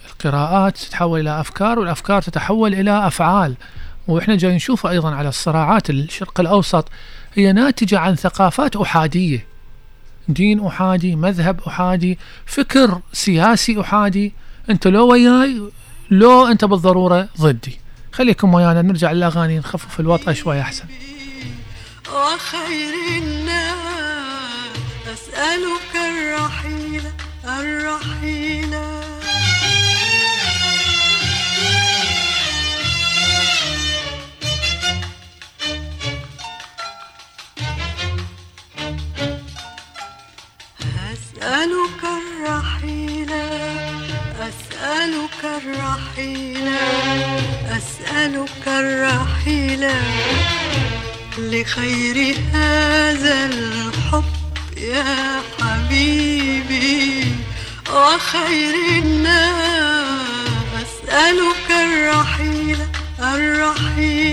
القراءات 0.10 0.78
تتحول 0.78 1.20
إلى 1.20 1.40
أفكار 1.40 1.80
والأفكار 1.80 2.22
تتحول 2.22 2.74
إلى 2.74 3.08
أفعال. 3.08 3.56
وإحنا 4.08 4.36
جاي 4.36 4.56
نشوف 4.56 4.88
أيضا 4.88 5.16
على 5.16 5.30
الصراعات 5.30 5.90
الشرق 5.90 6.40
الأوسط 6.40 6.90
هي 7.34 7.54
ناتجة 7.54 8.00
عن 8.00 8.16
ثقافات 8.16 8.76
أحادية. 8.76 9.46
دين 10.28 10.66
أحادي 10.66 11.16
مذهب 11.16 11.62
أحادي 11.68 12.20
فكر 12.46 13.00
سياسي 13.14 13.82
أحادي. 13.82 14.34
أنت 14.70 14.88
لو 14.88 15.12
وياي 15.12 15.62
لو 16.12 16.48
أنت 16.48 16.66
بالضرورة 16.66 17.30
ضدي. 17.42 17.80
خليكم 18.12 18.54
ويانا 18.54 18.82
نرجع 18.82 19.12
للأغاني 19.12 19.60
نخفف 19.60 20.00
الوطأة 20.00 20.34
شوي 20.34 20.62
أحسن. 20.62 20.86
وخير 22.10 22.94
الناس 23.18 24.72
أسألك 25.14 25.96
الرحيل 25.96 27.04
الرحيل. 27.46 28.74
أسألك 41.12 42.04
الرحيل 42.04 43.32
أسألك 44.40 45.42
الرحيل 45.44 46.68
أسألك 47.78 48.68
الرحيل. 48.68 49.84
لخير 51.50 52.36
هذا 52.54 53.46
الحب 53.46 54.24
يا 54.78 55.42
حبيبي 55.60 57.26
وخير 57.94 58.76
الناس. 58.98 60.22
أسألك 60.82 61.68
الرحيل 61.72 62.78
الرحيل. 63.20 64.31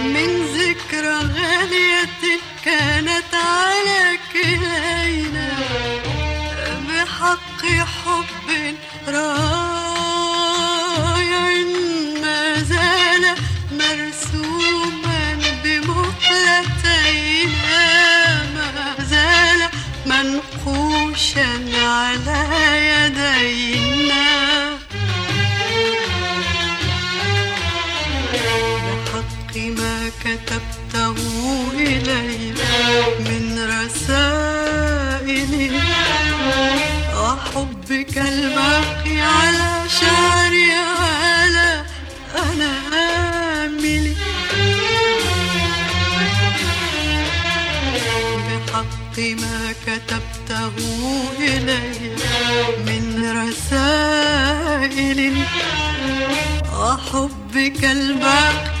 من 0.00 0.46
ذكرى 0.56 1.14
غالية 1.14 2.40
كانت 2.64 3.34
على 3.34 4.18
كلينا 4.32 5.52
بحق 6.88 7.66
حب 7.66 8.74
رايع 9.08 9.77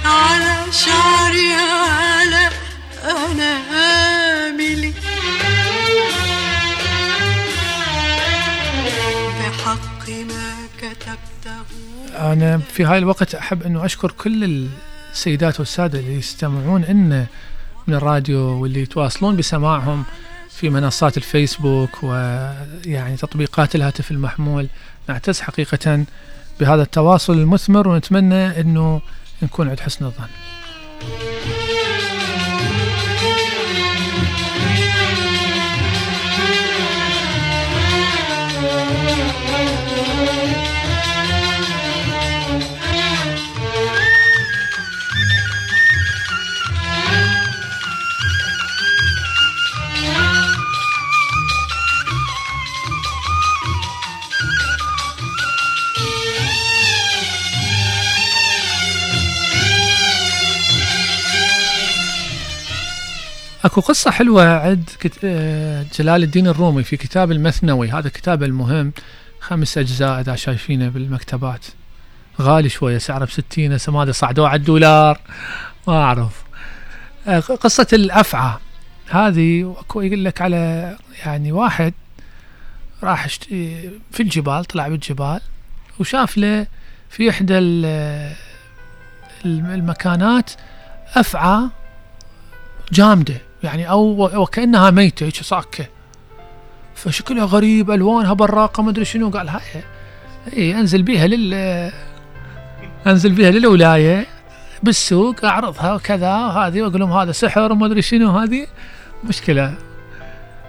على 0.04 0.72
شعري 0.72 1.52
على 1.52 2.48
أناملي. 3.04 4.92
بحق 9.40 10.08
ما 10.08 10.54
كتبته. 10.78 12.32
أنا 12.32 12.58
في 12.58 12.84
هاي 12.84 12.98
الوقت 12.98 13.34
أحب 13.34 13.62
أنه 13.62 13.84
أشكر 13.84 14.10
كل 14.10 14.68
السيدات 15.12 15.60
والسادة 15.60 15.98
اللي 15.98 16.14
يستمعون 16.14 16.84
إن 16.84 17.26
من 17.86 17.94
الراديو 17.94 18.38
واللي 18.38 18.82
يتواصلون 18.82 19.36
بسماعهم 19.36 20.04
في 20.50 20.70
منصات 20.70 21.16
الفيسبوك 21.16 22.02
ويعني 22.02 23.16
تطبيقات 23.16 23.74
الهاتف 23.74 24.10
المحمول. 24.10 24.68
نعتز 25.08 25.40
حقيقة 25.40 26.04
بهذا 26.60 26.82
التواصل 26.82 27.32
المثمر 27.32 27.88
ونتمنى 27.88 28.60
أنه 28.60 29.00
نكون 29.42 29.68
عند 29.68 29.80
حسن 29.80 30.04
الظن. 30.04 30.28
أكو 63.68 63.80
قصة 63.80 64.10
حلوة 64.10 64.58
عند. 64.58 64.90
آه، 65.24 65.86
جلال 65.98 66.22
الدين 66.22 66.46
الرومي 66.46 66.82
في 66.82 66.96
كتاب 66.96 67.32
المثنوي. 67.32 67.90
هذا 67.90 68.06
الكتاب 68.06 68.42
المهم. 68.42 68.92
خمس 69.40 69.78
أجزاء 69.78 70.20
إذا 70.20 70.36
شايفينه 70.36 70.88
بالمكتبات. 70.88 71.66
غالي 72.40 72.68
شوية 72.68 72.98
سعره 72.98 73.24
بستين 73.24 73.72
هسه 73.72 74.02
هذا 74.02 74.12
صعدوه 74.12 74.48
على 74.48 74.58
الدولار. 74.58 75.20
ما 75.88 76.02
أعرف. 76.02 76.42
آه، 77.26 77.38
قصة 77.40 77.86
الأفعى. 77.92 78.52
هذه 79.10 79.74
يقول 79.96 80.24
لك 80.24 80.42
على 80.42 80.96
يعني 81.26 81.52
واحد 81.52 81.94
راح. 83.02 83.26
في 84.10 84.20
الجبال 84.20 84.64
طلع 84.64 84.88
بالجبال 84.88 85.40
وشاف 86.00 86.38
له 86.38 86.66
في 87.10 87.30
إحدى 87.30 87.58
ال- 87.58 88.32
المكانات 89.44 90.50
أفعى 91.14 91.60
جامدة. 92.92 93.47
يعني 93.62 93.90
أو 93.90 94.30
وكأنها 94.42 94.90
ميتة 94.90 95.26
هيك 95.26 95.42
صاكة. 95.42 95.86
فشكلها 96.94 97.44
غريب 97.44 97.90
ألوانها 97.90 98.32
براقة 98.32 98.82
ما 98.82 98.90
أدري 98.90 99.04
شنو. 99.04 99.30
قال 99.30 99.48
هاي 99.48 99.60
إي 100.56 100.74
أنزل 100.80 101.02
بيها 101.02 101.26
لل 101.26 101.54
أنزل 103.06 103.32
بيها 103.32 103.50
للولاية. 103.50 104.26
بالسوق 104.82 105.44
أعرضها 105.44 105.94
وكذا 105.94 106.34
هذه 106.34 106.82
وأقول 106.82 107.00
لهم 107.00 107.12
هذا 107.12 107.32
سحر 107.32 107.72
وما 107.72 107.86
أدري 107.86 108.02
شنو 108.02 108.38
هذه. 108.38 108.66
مشكلة. 109.24 109.74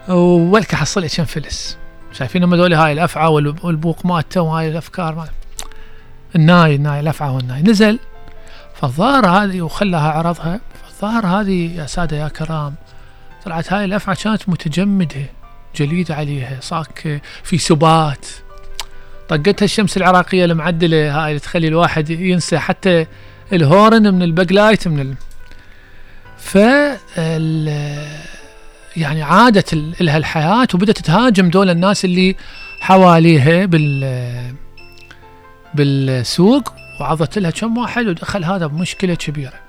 ولك 0.07 0.75
حصل 0.75 1.07
كم 1.07 1.25
فلس. 1.25 1.77
شايفين 2.13 2.43
هم 2.43 2.53
هذول 2.53 2.73
هاي 2.73 2.93
الأفعى 2.93 3.27
وال- 3.27 3.55
والبوق 3.63 4.05
مالته 4.05 4.41
وهاي 4.41 4.69
الأفكار 4.69 5.15
مال 5.15 5.29
الناي 6.35 6.75
الناي 6.75 6.99
الأفعى 6.99 7.29
والناي. 7.29 7.61
نزل. 7.61 7.99
فالظاهر 8.75 9.27
هذه 9.27 9.61
وخلاها 9.61 10.11
عرضها 10.11 10.59
فالظاهر 10.99 11.25
هذه 11.25 11.75
يا 11.75 11.85
سادة 11.85 12.17
يا 12.17 12.27
كرام 12.27 12.75
طلعت 13.45 13.73
هاي 13.73 13.85
الافعى 13.85 14.15
كانت 14.15 14.49
متجمدة 14.49 15.25
جليد 15.75 16.11
عليها 16.11 16.57
صاك 16.61 17.21
في 17.43 17.57
سبات. 17.57 18.25
طقتها 19.29 19.65
الشمس 19.65 19.97
العراقية 19.97 20.45
المعدلة 20.45 21.23
هاي 21.23 21.29
اللي 21.29 21.39
تخلي 21.39 21.67
الواحد 21.67 22.09
ينسى 22.09 22.59
حتى 22.59 23.05
ال 23.53 23.65
horn 23.65 24.13
من 24.13 24.23
ال 24.23 24.30
backlight 24.30 24.87
من 24.87 24.99
ال... 24.99 25.15
ف 26.37 26.55
يعني 28.97 29.23
عادت 29.23 29.73
لها 30.01 30.17
الحياة 30.17 30.67
وبدأت 30.73 30.97
تهاجم 30.97 31.49
دول 31.49 31.69
الناس 31.69 32.05
اللي 32.05 32.35
حواليها 32.79 33.65
بال 33.65 34.55
بالسوق 35.73 36.73
وعضت 37.01 37.37
لها 37.37 37.51
كم 37.51 37.77
واحد 37.77 38.07
ودخل 38.07 38.43
هذا 38.43 38.67
بمشكلة 38.67 39.15
كبيرة. 39.15 39.68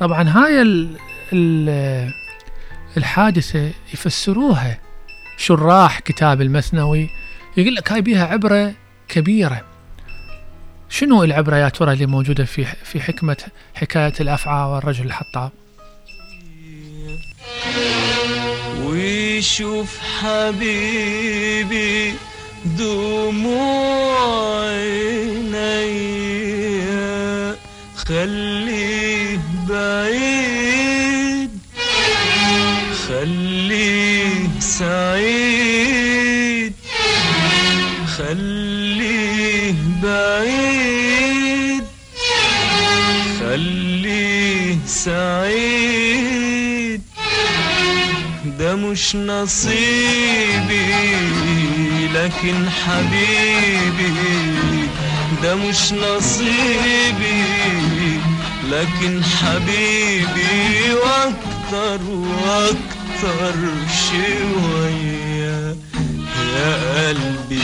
طبعا 0.00 0.28
هاي 0.28 0.62
ال 0.62 0.96
ال 1.32 2.12
الحادثة 2.96 3.70
يفسروها 3.94 4.78
شراح 5.36 6.00
كتاب 6.00 6.40
المثنوي 6.40 7.10
يقول 7.56 7.74
لك 7.74 7.92
هاي 7.92 8.00
بيها 8.00 8.26
عبرة 8.26 8.74
كبيرة. 9.08 9.64
شنو 10.88 11.24
العبرة 11.24 11.56
يا 11.56 11.68
ترى 11.68 11.92
اللي 11.92 12.06
موجودة 12.06 12.44
في 12.44 12.64
في 12.64 13.00
حكمة 13.00 13.36
حكاية 13.74 14.12
الأفعى 14.20 14.70
والرجل 14.70 15.06
الحطاب؟ 15.06 15.50
ويشوف 18.82 19.98
حبيبي 19.98 22.14
دموع 22.78 24.66
عينيا 24.66 25.90
خليه 27.96 29.49
بعيد. 29.70 31.50
خليه 33.08 34.48
سعيد. 34.60 36.20
خليه 38.16 39.74
بعيد. 40.02 41.84
خليه 43.40 44.78
سعيد. 44.86 46.30
ده 48.58 48.76
مش 48.76 49.16
نصيبي 49.16 50.94
لكن 52.14 52.68
حبيبي 52.70 54.14
ده 55.42 55.54
مش 55.54 55.92
نصيبي. 55.92 57.44
لكن 58.70 59.22
حبيبي 59.24 60.94
وأكتر 60.94 62.00
وأكتر 62.10 63.54
شوية 64.10 65.76
يا 66.56 67.08
قلبي. 67.08 67.60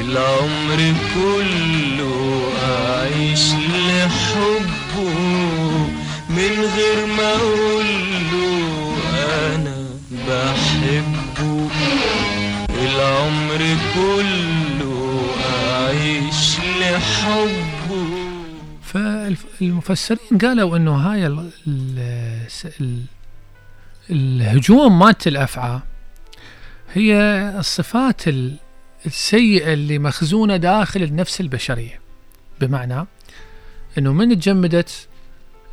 العمر 0.00 0.94
كله 1.14 2.42
أعيش 2.62 3.44
لحبه 3.52 5.14
من 6.30 6.70
غير 6.76 7.06
ما 7.06 7.30
أقوله 7.34 7.55
كله 13.96 15.20
أعيش 15.70 16.58
لحبه. 16.80 18.26
المفسرين 19.62 20.38
قالوا 20.42 20.76
إنه 20.76 20.94
هاي 20.96 21.26
ال 21.26 21.50
ال 21.66 21.98
ال 22.80 23.02
الهجوم 24.10 24.98
مالت 24.98 25.26
الأفعى. 25.26 25.80
هي 26.94 27.14
الصفات 27.58 28.28
ال- 28.28 28.56
السيئة 29.06 29.72
اللي 29.72 29.98
مخزونة 29.98 30.56
داخل 30.56 31.02
النفس 31.02 31.40
البشرية. 31.40 32.00
بمعنى 32.60 33.06
إنه 33.98 34.12
من 34.12 34.40
تجمدت 34.40 35.08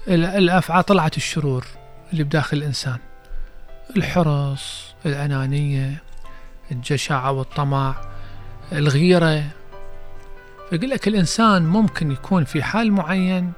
ال- 0.07 0.25
الأفعى 0.25 0.83
طلعت 0.83 1.17
الشرور 1.17 1.65
اللي 2.13 2.23
بداخل 2.23 2.57
الإنسان. 2.57 2.97
الحرص 3.97 4.83
الأنانية 5.05 6.03
الجشع 6.71 7.29
والطمع 7.29 8.12
الغيرة. 8.73 9.43
فيقول 10.69 10.89
لك 10.89 11.07
الإنسان 11.07 11.65
ممكن 11.65 12.12
يكون 12.12 12.43
في 12.43 12.63
حال 12.63 12.91
معين 12.91 13.51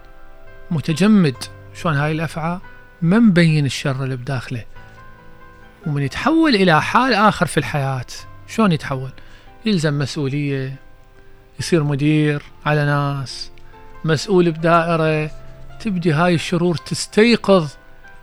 متجمد 0.72 1.36
شلون 1.76 1.96
هاي 1.96 2.12
الأفعى؟ 2.12 2.60
ما 3.02 3.20
مبين 3.20 3.66
الشر 3.66 4.04
اللي 4.04 4.16
بداخله. 4.16 4.64
ومن 5.88 6.02
يتحول 6.02 6.56
إلى 6.56 6.82
حال 6.82 7.14
آخر 7.14 7.46
في 7.46 7.58
الحياة. 7.58 8.06
شلون 8.48 8.72
يتحول؟ 8.72 9.12
يلزم 9.66 10.00
مسؤولية 10.00 10.76
يصير 11.60 11.84
مدير 11.84 12.42
على 12.66 12.86
ناس 12.86 13.52
مسؤول 14.06 14.52
بدائرة. 14.52 15.32
تبدي 15.80 16.14
هاي 16.14 16.36
الشرور 16.36 16.76
تستيقظ 16.76 17.70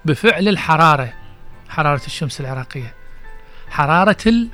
بفعل 0.05 0.49
الحرارة 0.49 1.13
حرارة 1.69 2.03
الشمس 2.07 2.41
العراقية. 2.41 2.95
حرارة 3.71 4.17
ال- 4.27 4.49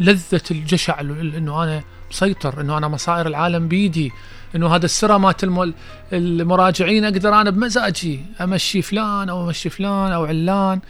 لذة 0.00 0.40
الجشع 0.50 1.00
ال- 1.00 1.20
ال- 1.20 1.34
إنه 1.34 1.62
أنا 1.64 1.82
مسيطر 2.10 2.60
إنه 2.60 2.78
أنا 2.78 2.88
مصائر 2.88 3.26
العالم 3.26 3.68
بيدي 3.68 4.12
إنه 4.56 4.74
هذا 4.74 4.84
السرى 4.84 5.18
مالت 5.18 5.44
الم- 5.44 5.74
المراجعين 6.12 7.04
أقدر 7.04 7.40
أنا 7.40 7.50
بمزاجي 7.50 8.20
أمشي 8.40 8.82
فلان 8.82 9.28
أو 9.28 9.44
أمشي 9.46 9.70
فلان 9.70 10.12
أو 10.12 10.24
علان 10.24 10.80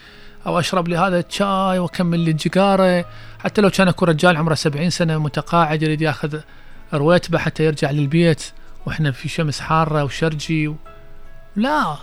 أو 0.46 0.58
أشرب 0.58 0.88
لي 0.88 0.96
هذا 0.98 1.20
الشاي 1.20 1.78
وأكمل 1.78 2.20
لي 2.20 2.30
الجيجارة. 2.30 3.04
حتى 3.38 3.60
لو 3.60 3.70
كان 3.70 3.88
أكو 3.88 4.04
رجال 4.04 4.36
عمره 4.36 4.54
70 4.54 4.90
سنة 4.90 5.18
متقاعد 5.18 5.82
يريد 5.82 6.00
يأخذ 6.02 6.38
رويتبة 6.94 7.38
حتى 7.38 7.64
يرجع 7.64 7.90
للبيت 7.90 8.42
وإحنا 8.86 9.10
في 9.12 9.28
شمس 9.28 9.60
حارة 9.60 10.04
وشرجي 10.04 10.68
و... 10.68 10.76
لا. 11.56 11.96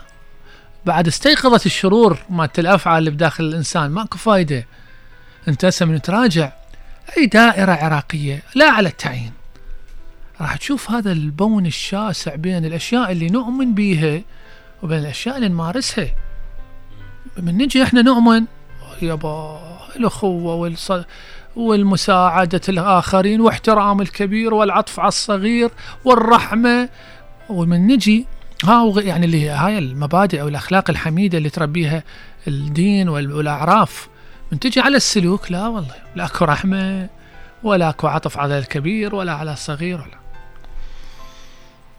بعد 0.86 1.08
استيقظت 1.08 1.66
الشرور 1.66 2.18
مالت 2.30 2.60
الافعى 2.60 2.98
اللي 2.98 3.10
بداخل 3.12 3.44
الإنسان 3.44 3.92
ماكو 3.92 4.18
فايدة. 4.18 4.66
انت 5.48 5.66
هسه 5.66 5.86
من 5.86 6.02
تراجع. 6.02 6.52
أي 7.18 7.26
دائرة 7.26 7.72
عراقية 7.72 8.44
لا 8.56 8.70
على 8.70 8.90
التعيين. 8.90 9.32
راح 10.42 10.56
تشوف 10.56 10.92
هذا 10.92 11.12
البون 11.12 11.66
الشاسع 11.66 12.36
بين 12.36 12.66
الأشياء 12.66 13.12
اللي 13.12 13.28
نؤمن 13.28 13.74
بيها 13.74 14.22
وبين 14.84 15.00
الأشياء 15.00 15.38
اللي 15.38 15.48
نمارسها. 15.48 16.08
من 17.38 17.58
نجي 17.58 17.84
إحنا 17.84 18.02
نؤمن؟ 18.02 18.46
يابا 19.02 19.60
الأخوة 19.96 20.56
والص... 20.56 20.92
والمساعدة 21.56 22.62
الآخرين 22.70 23.42
واحترام 23.42 24.02
الكبير 24.02 24.54
والعطف 24.54 25.00
على 25.00 25.08
الصغير 25.08 25.72
والرحمة. 26.06 26.90
ومن 27.50 27.88
نجي 27.88 28.26
ها 28.64 28.94
يعني 28.98 29.26
اللي 29.26 29.50
هاي 29.50 29.78
المبادئ 29.78 30.42
أو 30.42 30.48
الأخلاق 30.48 30.90
الحميدة 30.90 31.38
اللي 31.38 31.50
تربيها 31.50 32.04
الدين 32.48 33.10
وال- 33.10 33.34
والأعراف. 33.34 34.08
من 34.54 34.60
تجي 34.60 34.80
على 34.80 34.98
السلوك 34.98 35.52
لا 35.52 35.68
والله 35.68 35.96
لا 36.16 36.26
أكو 36.26 36.46
رحمة 36.46 37.10
ولا 37.64 37.90
أكو 37.90 38.08
عطف 38.08 38.38
على 38.38 38.58
الكبير 38.58 39.16
ولا 39.16 39.34
على 39.34 39.54
الصغير 39.54 40.02
ولا. 40.02 40.20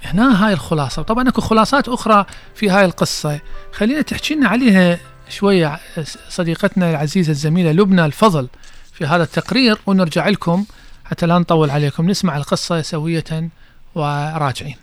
هنا 0.02 0.46
هاي 0.46 0.52
الخلاصة. 0.52 1.02
طبعا 1.02 1.28
أكو 1.28 1.40
خلاصات 1.40 1.88
أخرى 1.88 2.26
في 2.54 2.70
هاي 2.70 2.84
القصة. 2.84 3.40
خلينا 3.72 4.02
تحكي 4.02 4.34
لنا 4.34 4.48
عليها 4.48 4.98
شوية 5.28 5.80
صديقتنا 6.28 6.90
العزيزة 6.90 7.30
الزميلة 7.30 7.72
لبنى 7.72 8.04
الفضل 8.04 8.48
في 8.92 9.06
هذا 9.06 9.22
التقرير 9.22 9.78
ونرجع 9.86 10.28
لكم 10.28 10.64
حتى 11.04 11.26
لا 11.26 11.38
نطول 11.38 11.70
عليكم. 11.70 12.10
نسمع 12.10 12.36
القصة 12.36 12.82
سوية 12.82 13.50
وراجعين. 13.94 14.76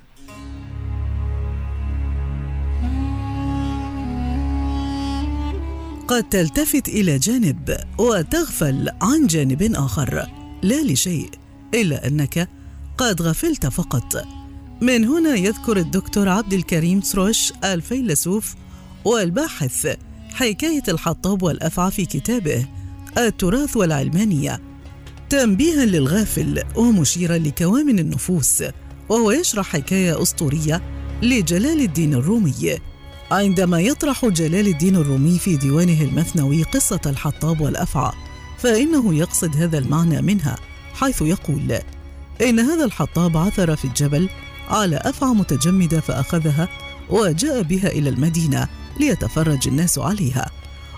قد 6.12 6.30
تلتفت 6.30 6.88
إلى 6.88 7.18
جانب 7.20 7.78
وتغفل 7.98 8.90
عن 9.02 9.28
جانب 9.28 9.74
آخر. 9.76 10.28
لا 10.64 10.84
لشيء 10.84 11.30
إلا 11.74 12.08
أنك 12.08 12.50
قد 12.98 13.22
غفلت 13.22 13.68
فقط. 13.68 14.26
من 14.82 15.06
هنا 15.06 15.36
يذكر 15.36 15.78
الدكتور 15.78 16.30
عبد 16.30 16.54
الكريم 16.54 17.02
سروش 17.02 17.54
الفيلسوف 17.64 18.56
والباحث 19.06 19.98
حكاية 20.34 20.84
الحطاب 20.88 21.44
والأفعى 21.44 21.92
في 21.92 22.06
كتابه 22.06 22.68
التراث 23.18 23.78
والعلمانية 23.78 24.62
تنبيها 25.30 25.86
للغافل 25.86 26.64
ومشيرا 26.76 27.38
لكوامن 27.38 28.00
النفوس. 28.00 28.64
وهو 29.10 29.32
يشرح 29.32 29.66
حكاية 29.66 30.22
أسطورية 30.22 30.82
لجلال 31.22 31.82
الدين 31.82 32.14
الرومي. 32.14 32.78
عندما 33.32 33.80
يطرح 33.80 34.26
جلال 34.26 34.68
الدين 34.68 34.96
الرومي 34.96 35.40
في 35.40 35.58
ديوانه 35.58 36.02
المثنوي 36.02 36.64
قصة 36.64 37.00
الحطاب 37.06 37.62
والأفعى 37.62 38.12
فإنه 38.58 39.16
يقصد 39.16 39.58
هذا 39.58 39.78
المعنى 39.78 40.22
منها 40.22 40.56
حيث 40.94 41.22
يقول 41.22 41.80
إن 42.42 42.60
هذا 42.60 42.86
الحطاب 42.86 43.38
عثر 43.38 43.76
في 43.76 43.86
الجبل 43.86 44.30
على 44.70 44.96
أفعى 44.96 45.30
متجمدة 45.30 46.00
فأخذها 46.00 46.70
وجاء 47.10 47.62
بها 47.62 47.88
إلى 47.88 48.10
المدينة 48.10 48.68
ليتفرج 49.00 49.68
الناس 49.68 50.00
عليها 50.00 50.52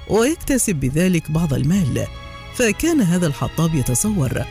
ويكتسب 0.10 0.76
بذلك 0.76 1.32
بعض 1.32 1.54
المال 1.54 2.08
فكان 2.56 3.02
هذا 3.02 3.28
الحطاب 3.28 3.76
يتصور 3.76 4.44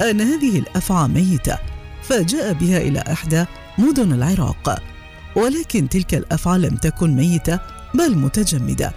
أن 0.00 0.20
هذه 0.20 0.58
الأفعى 0.58 1.08
ميتة 1.08 1.58
فجاء 2.02 2.52
بها 2.52 2.78
إلى 2.78 3.04
إحدى 3.12 3.44
مدن 3.78 4.12
العراق. 4.12 4.89
ولكن 5.36 5.88
تلك 5.88 6.14
الافعى 6.14 6.58
لم 6.58 6.76
تكن 6.76 7.16
ميتة 7.16 7.60
بل 7.94 8.18
متجمدة. 8.18 8.92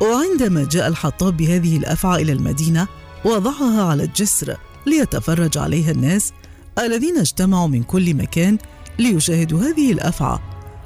وعندما 0.00 0.64
جاء 0.64 0.88
الحطاب 0.88 1.36
بهذه 1.36 1.76
الافعى 1.76 2.22
إلى 2.22 2.32
المدينة 2.32 2.88
وضعها 3.24 3.84
على 3.84 4.04
الجسر 4.04 4.56
ليتفرج 4.86 5.58
عليها 5.58 5.90
الناس 5.90 6.32
الذين 6.78 7.18
اجتمعوا 7.18 7.68
من 7.68 7.82
كل 7.82 8.14
مكان 8.14 8.58
ليشاهدوا 8.98 9.60
هذه 9.60 9.92
الافعى 9.92 10.38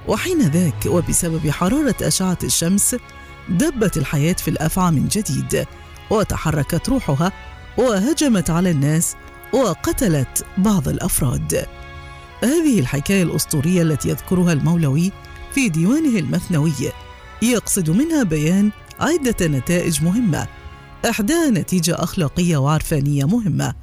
وحين 0.08 0.38
ذاك 0.38 0.86
وبسبب 0.86 1.50
حرارة 1.50 1.94
أشعة 2.02 2.38
الشمس 2.44 2.96
دبت 3.48 3.96
الحياة 3.96 4.32
في 4.32 4.48
الأفعى 4.48 4.90
من 4.90 5.08
جديد 5.08 5.66
وتحركت 6.10 6.88
روحها 6.88 7.32
وهجمت 7.78 8.50
على 8.50 8.70
الناس 8.70 9.16
وقتلت 9.52 10.44
بعض 10.58 10.88
الأفراد. 10.88 11.66
هذه 12.44 12.80
الحكاية 12.80 13.22
الأسطورية 13.22 13.82
التي 13.82 14.08
يذكرها 14.08 14.52
المولوي 14.52 15.12
في 15.54 15.68
ديوانه 15.68 16.18
المثنوي. 16.18 16.72
يقصد 17.42 17.90
منها 17.90 18.22
بيان 18.22 18.70
عدة 19.00 19.46
نتائج 19.46 20.02
مهمة 20.02 20.46
إحداها 21.10 21.50
نتيجة 21.50 21.94
أخلاقية 21.94 22.56
وعرفانية 22.56 23.24
مهمة 23.24 23.74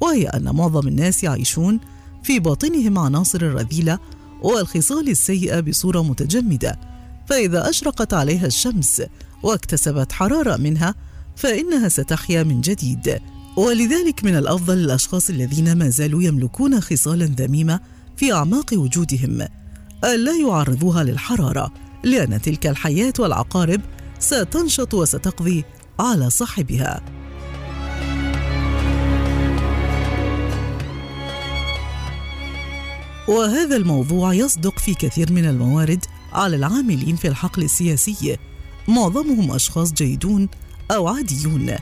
وهي 0.00 0.26
أن 0.26 0.54
معظم 0.54 0.88
الناس 0.88 1.24
يعيشون 1.24 1.80
في 2.22 2.38
باطنهم 2.38 2.98
عناصر 2.98 3.40
الرذيلة 3.42 3.98
والخصال 4.42 5.08
السيئة 5.08 5.60
بصورة 5.60 6.02
متجمدة. 6.02 6.78
فإذا 7.28 7.70
أشرقت 7.70 8.14
عليها 8.14 8.46
الشمس 8.46 9.02
واكتسبت 9.42 10.12
حرارة 10.12 10.56
منها 10.56 10.94
فإنها 11.36 11.88
ستحيا 11.88 12.42
من 12.42 12.60
جديد. 12.60 13.18
ولذلك 13.56 14.24
من 14.24 14.36
الأفضل 14.36 14.76
للأشخاص 14.76 15.30
الذين 15.30 15.76
ما 15.78 15.88
زالوا 15.88 16.22
يملكون 16.22 16.80
خصالا 16.80 17.24
ذميمة 17.24 17.80
في 18.18 18.32
أعماق 18.32 18.66
وجودهم. 18.72 19.46
ألا 20.04 20.36
يعرضوها 20.48 21.04
للحرارة 21.04 21.72
لأن 22.04 22.42
تلك 22.42 22.66
الحياة 22.66 23.12
والعقارب 23.18 23.80
ستنشط 24.18 24.94
وستقضي 24.94 25.64
على 26.00 26.30
صاحبها. 26.30 27.02
وهذا 33.28 33.76
الموضوع 33.76 34.34
يصدق 34.34 34.78
في 34.78 34.94
كثير 34.94 35.32
من 35.32 35.44
الموارد 35.44 36.04
على 36.32 36.56
العاملين 36.56 37.16
في 37.16 37.28
الحقل 37.28 37.62
السياسي. 37.62 38.36
معظمهم 38.88 39.50
أشخاص 39.50 39.92
جيدون 39.92 40.48
أو 40.90 41.08
عاديون 41.08 41.76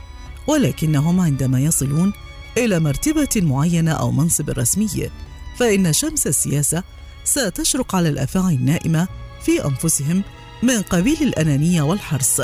ولكنهم 0.47 1.19
عندما 1.19 1.59
يصلون 1.59 2.13
إلى 2.57 2.79
مرتبة 2.79 3.29
معينة 3.35 3.91
أو 3.91 4.11
منصب 4.11 4.49
رسمي. 4.49 5.09
فإن 5.57 5.93
شمس 5.93 6.27
السياسة 6.27 6.83
ستشرق 7.23 7.95
على 7.95 8.09
الأفاعي 8.09 8.55
النائمة 8.55 9.07
في 9.41 9.65
أنفسهم 9.65 10.23
من 10.63 10.81
قبيل 10.81 11.17
الأنانية 11.21 11.81
والحرص 11.81 12.41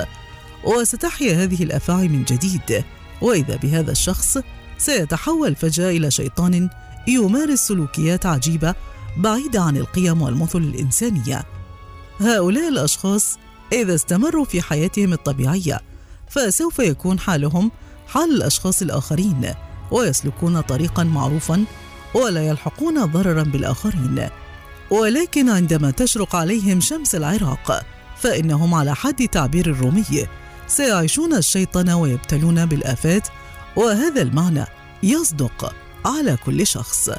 وستحيا 0.64 1.44
هذه 1.44 1.64
الأفاعي 1.64 2.08
من 2.08 2.24
جديد. 2.24 2.84
وإذا 3.22 3.56
بهذا 3.56 3.92
الشخص 3.92 4.38
سيتحول 4.78 5.56
فجأة 5.56 5.90
إلى 5.90 6.12
شيطان 6.12 6.70
يمارس 7.08 7.60
سلوكيات 7.60 8.26
عجيبة 8.26 8.76
بعيدة 9.18 9.62
عن 9.62 9.78
القيم 9.78 10.22
والمثل 10.22 10.60
الإنسانية. 10.60 11.44
هؤلاء 12.20 12.70
الأشخاص 12.70 13.38
إذا 13.74 13.96
استمروا 13.96 14.46
في 14.46 14.62
حياتهم 14.62 15.14
الطبيعية 15.14 15.82
فسوف 16.30 16.80
يكون 16.80 17.20
حالهم 17.20 17.72
حال 18.08 18.36
الأشخاص 18.36 18.82
الآخرين 18.82 19.54
ويسلكون 19.92 20.62
طريقا 20.62 21.04
معروفا 21.04 21.66
ولا 22.14 22.48
يلحقون 22.48 23.06
ضررا 23.06 23.44
بالآخرين. 23.44 24.30
ولكن 24.90 25.50
عندما 25.50 25.92
تشرق 25.92 26.36
عليهم 26.36 26.82
شمس 26.82 27.16
العراق 27.16 27.86
فإنهم 28.18 28.74
على 28.74 28.96
حد 28.96 29.28
تعبير 29.28 29.66
الرومي. 29.66 30.28
سيعيشون 30.68 31.34
الشيطان 31.34 31.90
ويبتلون 31.90 32.66
بالآفات 32.66 33.28
وهذا 33.76 34.22
المعنى 34.22 34.66
يصدق 35.04 35.76
على 36.06 36.38
كل 36.46 36.68
شخص. 36.68 37.10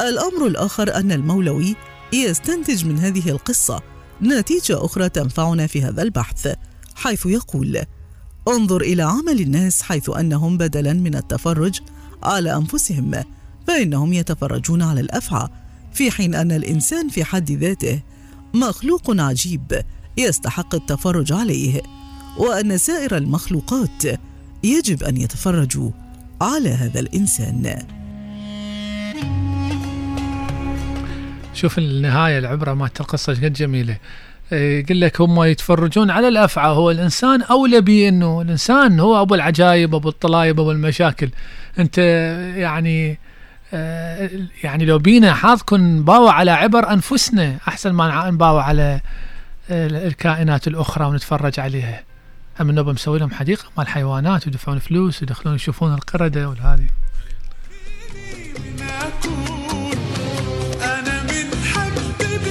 الأمر 0.00 0.46
الآخر 0.46 0.94
أن 0.96 1.12
المولوي 1.12 1.76
يستنتج 2.12 2.86
من 2.86 2.98
هذه 2.98 3.30
القصة 3.30 3.82
نتيجة 4.22 4.84
أخرى 4.84 5.08
تنفعنا 5.08 5.66
في 5.66 5.82
هذا 5.82 6.02
البحث 6.02 6.54
حيث 6.94 7.26
يقول 7.26 7.82
انظر 8.48 8.80
إلى 8.80 9.02
عمل 9.02 9.40
الناس 9.40 9.82
حيث 9.82 10.10
أنهم 10.10 10.56
بدلا 10.58 10.92
من 10.92 11.14
التفرج 11.14 11.80
على 12.22 12.56
أنفسهم. 12.56 13.24
فإنهم 13.66 14.12
يتفرجون 14.12 14.82
على 14.82 15.00
الأفعى 15.00 15.48
في 15.92 16.10
حين 16.10 16.34
أن 16.34 16.52
الإنسان 16.52 17.08
في 17.08 17.24
حد 17.24 17.50
ذاته 17.50 18.00
مخلوق 18.54 19.20
عجيب 19.20 19.82
يستحق 20.16 20.74
التفرج 20.74 21.32
عليه 21.32 21.82
وأن 22.38 22.78
سائر 22.78 23.16
المخلوقات 23.16 24.02
يجب 24.64 25.02
أن 25.02 25.16
يتفرجوا 25.16 25.90
على 26.40 26.68
هذا 26.68 27.00
الإنسان. 27.00 27.78
شوف 31.54 31.78
النهاية 31.78 32.38
العبرة 32.38 32.74
مالت 32.74 33.00
القصة 33.00 33.32
قد 33.32 33.52
جميلة. 33.52 33.96
إيه، 34.52 34.84
يقول 34.84 35.00
لك 35.00 35.20
هم 35.20 35.42
يتفرجون 35.42 36.10
على 36.10 36.28
الأفعى 36.28 36.70
هو 36.70 36.90
الإنسان 36.90 37.42
أولى 37.42 37.80
به 37.80 38.08
إنه 38.08 38.42
الإنسان 38.42 39.00
هو 39.00 39.22
أبو 39.22 39.34
العجائب 39.34 39.94
أبو 39.94 40.08
الطلايب 40.08 40.60
أبو 40.60 40.70
المشاكل. 40.70 41.30
أنت 41.78 41.98
يعني 42.56 43.18
يعني 44.62 44.84
لو 44.84 44.98
بينا 44.98 45.34
حظكم 45.34 45.76
نباوع 45.76 46.32
على 46.32 46.50
عبر 46.50 46.90
أنفسنا 46.92 47.58
أحسن 47.68 47.92
ما 47.92 48.30
نباوع 48.30 48.64
على 48.64 49.00
الكائنات 49.70 50.68
الأخرى 50.68 51.06
ونتفرج 51.06 51.60
عليها. 51.60 52.02
هم 52.60 52.70
انه 52.70 52.82
مسوي 52.82 53.18
لهم 53.18 53.30
حديقة 53.30 53.64
مال 53.78 53.88
حيوانات 53.88 54.46
ويدفعون 54.46 54.78
فلوس 54.78 55.22
ويدخلون 55.22 55.54
يشوفون 55.54 55.94
القردة 55.94 56.48
والهذه. 56.48 56.86
خانتني 61.74 62.42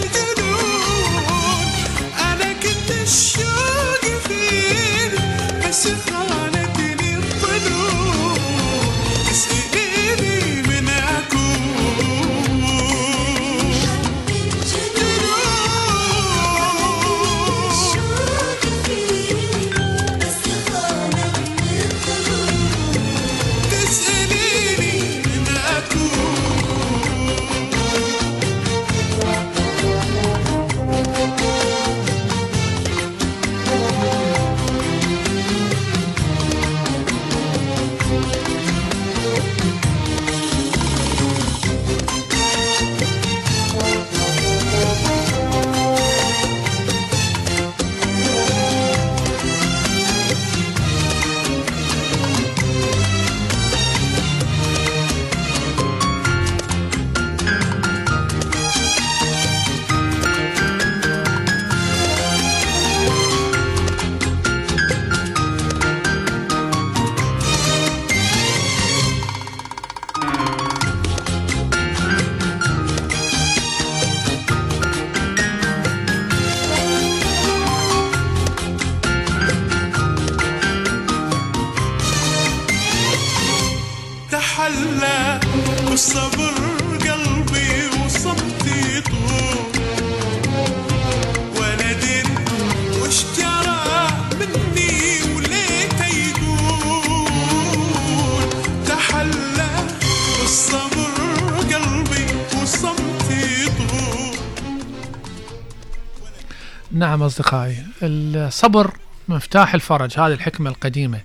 نعم 107.02 107.24
أصدقائي 107.24 107.86
الصبر 108.04 108.98
مفتاح 109.28 109.74
الفرج 109.74 110.20
هذه 110.20 110.34
الحكمة 110.34 110.70
القديمة. 110.70 111.22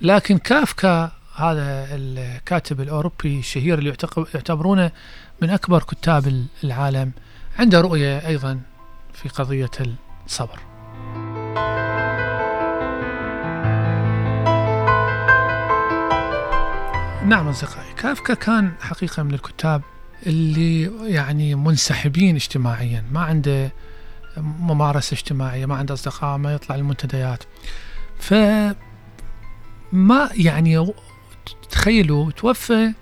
لكن 0.00 0.38
كافكا 0.38 1.12
هذا 1.36 1.86
الكاتب 1.90 2.80
الأوروبي 2.80 3.38
الشهير 3.38 3.78
اللي 3.78 3.96
يعتبرونه 4.34 4.90
من 5.42 5.50
أكبر 5.50 5.82
كتاب 5.82 6.46
العالم 6.64 7.12
عنده 7.58 7.80
رؤية 7.80 8.26
أيضا 8.26 8.60
في 9.14 9.28
قضية 9.28 9.70
الصبر. 10.26 10.58
نعم 17.26 17.48
أصدقائي 17.48 17.92
كافكا 17.96 18.34
كان 18.34 18.72
حقيقة 18.80 19.22
من 19.22 19.34
الكتاب 19.34 19.82
اللي 20.26 20.82
يعني 21.12 21.54
منسحبين 21.54 22.34
اجتماعيا 22.34 23.04
ما 23.12 23.20
عنده 23.20 23.72
ممارسة 24.38 25.14
اجتماعية 25.14 25.66
ما 25.66 25.76
عنده 25.76 25.94
أصدقاء 25.94 26.36
ما 26.38 26.54
يطلع 26.54 26.76
المنتديات. 26.76 27.42
ف 28.18 28.34
ما 29.92 30.30
يعني 30.34 30.92
تخيلوا 31.70 32.30
توفى 32.30 32.92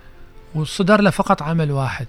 وصدر 0.55 1.01
له 1.01 1.11
فقط 1.11 1.43
عمل 1.43 1.71
واحد. 1.71 2.07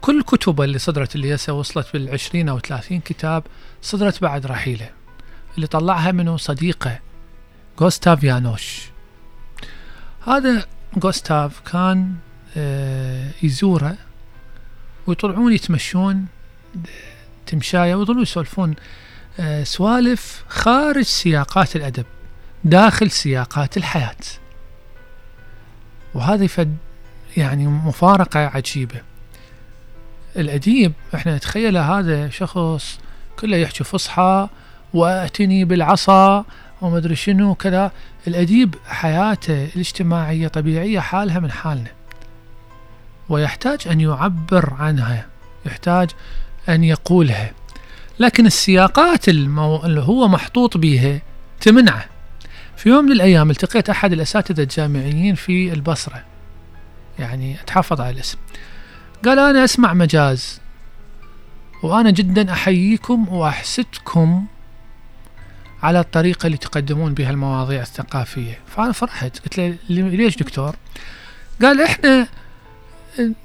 كل 0.00 0.22
كتبه 0.22 0.64
اللي 0.64 0.78
صدرت 0.78 1.14
اللي 1.14 1.34
هسه 1.34 1.52
وصلت 1.52 1.86
بالعشرين 1.92 2.48
أو 2.48 2.58
ثلاثين 2.58 3.00
كتاب 3.00 3.42
صدرت 3.82 4.22
بعد 4.22 4.46
رحيله. 4.46 4.90
اللي 5.56 5.66
طلعها 5.66 6.12
منه 6.12 6.36
صديقه 6.36 6.98
غوستاف 7.80 8.24
يانوش. 8.24 8.90
هذا 10.26 10.66
غوستاف 11.04 11.60
كان 11.60 12.14
آه، 12.56 13.30
يزوره 13.42 13.96
ويطلعون 15.06 15.52
يتمشون 15.52 16.26
تمشاية 17.50 17.94
ويظلوا 17.94 18.22
يسولفون 18.22 18.74
آه، 19.40 19.64
سوالف 19.64 20.44
خارج 20.48 21.02
سياقات 21.02 21.76
الأدب 21.76 22.04
داخل 22.64 23.10
سياقات 23.10 23.76
الحياة. 23.76 24.16
وهذه 26.14 26.46
فد 26.46 26.76
يعني 27.36 27.66
مفارقة 27.66 28.40
عجيبة. 28.40 29.00
الأديب 30.36 30.92
إحنا 31.14 31.36
نتخيل 31.36 31.76
هذا 31.76 32.30
شخص 32.30 32.98
كله 33.38 33.56
يحكي 33.56 33.84
فصحى 33.84 34.48
وأتني 34.94 35.64
بالعصا 35.64 36.44
وما 36.80 36.98
ادري 36.98 37.16
شنو 37.16 37.54
كذا 37.54 37.92
الأديب 38.26 38.74
حياته 38.86 39.64
الاجتماعية 39.64 40.48
طبيعية 40.48 41.00
حالها 41.00 41.38
من 41.38 41.50
حالنا. 41.50 41.90
ويحتاج 43.28 43.88
أن 43.88 44.00
يعبر 44.00 44.74
عنها 44.78 45.26
يحتاج 45.66 46.10
أن 46.70 46.84
يقولها 46.84 47.52
لكن 48.20 48.46
السياقات 48.46 49.28
المو... 49.28 49.76
اللي 49.84 50.00
هو 50.00 50.28
محطوط 50.28 50.76
بها 50.76 51.20
تمنعه. 51.60 52.04
في 52.76 52.88
يوم 52.88 53.04
من 53.04 53.12
الأيام 53.12 53.50
التقيت 53.50 53.90
أحد 53.90 54.12
الأساتذة 54.12 54.62
الجامعيين 54.62 55.34
في 55.34 55.72
البصرة. 55.72 56.24
يعني 57.18 57.60
أتحفظ 57.60 58.00
على 58.00 58.10
الاسم. 58.10 58.38
قال 59.24 59.38
أنا 59.38 59.64
أسمع 59.64 59.94
مجاز. 59.94 60.60
وأنا 61.82 62.10
جدا 62.10 62.52
أحييكم 62.52 63.28
وأحسدكم 63.28 64.46
على 65.82 66.00
الطريقة 66.00 66.46
اللي 66.46 66.56
تقدمون 66.58 67.14
بها 67.14 67.30
المواضيع 67.30 67.82
الثقافية. 67.82 68.58
فأنا 68.66 68.92
فرحت. 68.92 69.38
قلت 69.38 69.58
له 69.58 69.74
"لي- 69.88 70.16
ليش 70.16 70.36
دكتور؟ 70.36 70.76
قال 71.62 71.82
إحنا 71.82 72.26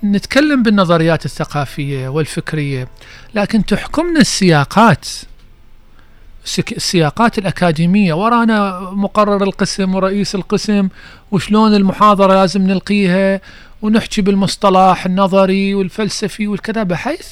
نتكلم 0.03 0.63
بالنظريات 0.63 1.26
الثقافية 1.26 2.07
والفكرية 2.07 2.88
لكن 3.36 3.65
تحكمنا 3.65 4.19
السياقات 4.19 5.07
السياقات 6.71 7.38
الأكاديمية. 7.38 8.13
ورانا 8.13 8.80
مقرر 8.80 9.43
القسم 9.43 9.95
ورئيس 9.95 10.36
القسم 10.36 10.89
وشلون 11.32 11.76
المحاضرة 11.76 12.34
لازم 12.34 12.61
نلقيها 12.67 13.41
ونحكي 13.82 14.21
بالمصطلح 14.21 15.05
النظري 15.05 15.76
والفلسفي 15.76 16.47
والكذا 16.47 16.84
بحيث 16.84 17.28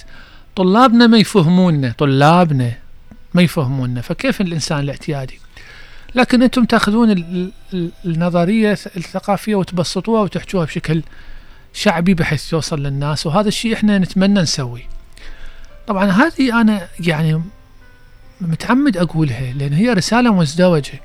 طلابنا 0.56 1.08
ما 1.08 1.18
يفهموننا 1.18 1.94
طلابنا 1.98 2.72
ما 3.34 3.42
يفهموننا. 3.42 4.02
فكيف 4.02 4.42
الإنسان 4.42 4.80
الاعتيادي؟ 4.80 5.40
لكن 6.16 6.44
أنتم 6.44 6.66
تأخذون 6.66 7.12
ال- 7.12 7.52
ال- 7.74 7.92
النظرية 8.06 8.72
الثقافية 8.72 9.56
وتبسطوها 9.56 10.22
وتحكوها 10.22 10.66
بشكل 10.66 11.02
شعبي 11.74 12.14
بحيث 12.14 12.50
توصل 12.50 12.84
للناس 12.84 13.26
وهذا 13.26 13.48
الشيء 13.48 13.74
إحنا 13.74 13.98
نتمنى 13.98 14.42
نسويه. 14.42 14.84
طبعا 15.88 16.06
هذه 16.12 16.62
أنا 16.62 16.88
يعني 17.00 17.42
متعمد 18.42 18.98
أقولها 18.98 19.54
لأن 19.54 19.74
هي 19.74 19.94
رسالة 19.94 20.34
مزدوجة. 20.34 21.02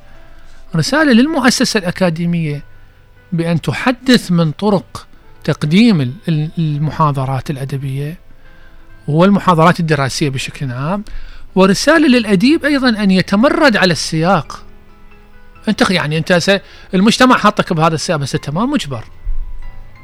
رسالة 0.76 1.12
للمؤسسة 1.12 1.78
الأكاديمية 1.78 2.62
بأن 3.32 3.60
تحدث 3.60 4.30
من 4.32 4.50
طرق 4.52 5.06
تقديم 5.44 6.00
ال- 6.00 6.12
ال- 6.28 6.50
المحاضرات 6.58 7.50
الأدبية 7.50 8.18
والمحاضرات 9.08 9.80
الدراسية 9.80 10.28
بشكل 10.28 10.72
عام 10.72 11.04
ورسالة 11.54 12.08
للأديب 12.08 12.64
أيضا 12.64 12.88
أن 12.88 13.10
يتمرد 13.10 13.76
على 13.76 13.92
السياق. 13.92 14.64
أنت 15.68 15.90
يعني 15.90 16.18
أنت 16.18 16.60
المجتمع 16.94 17.36
حاطك 17.38 17.72
بهذا 17.72 17.94
السياق 17.94 18.18
بس 18.18 18.34
انت 18.34 18.50
ما 18.50 18.66
مجبر. 18.66 19.04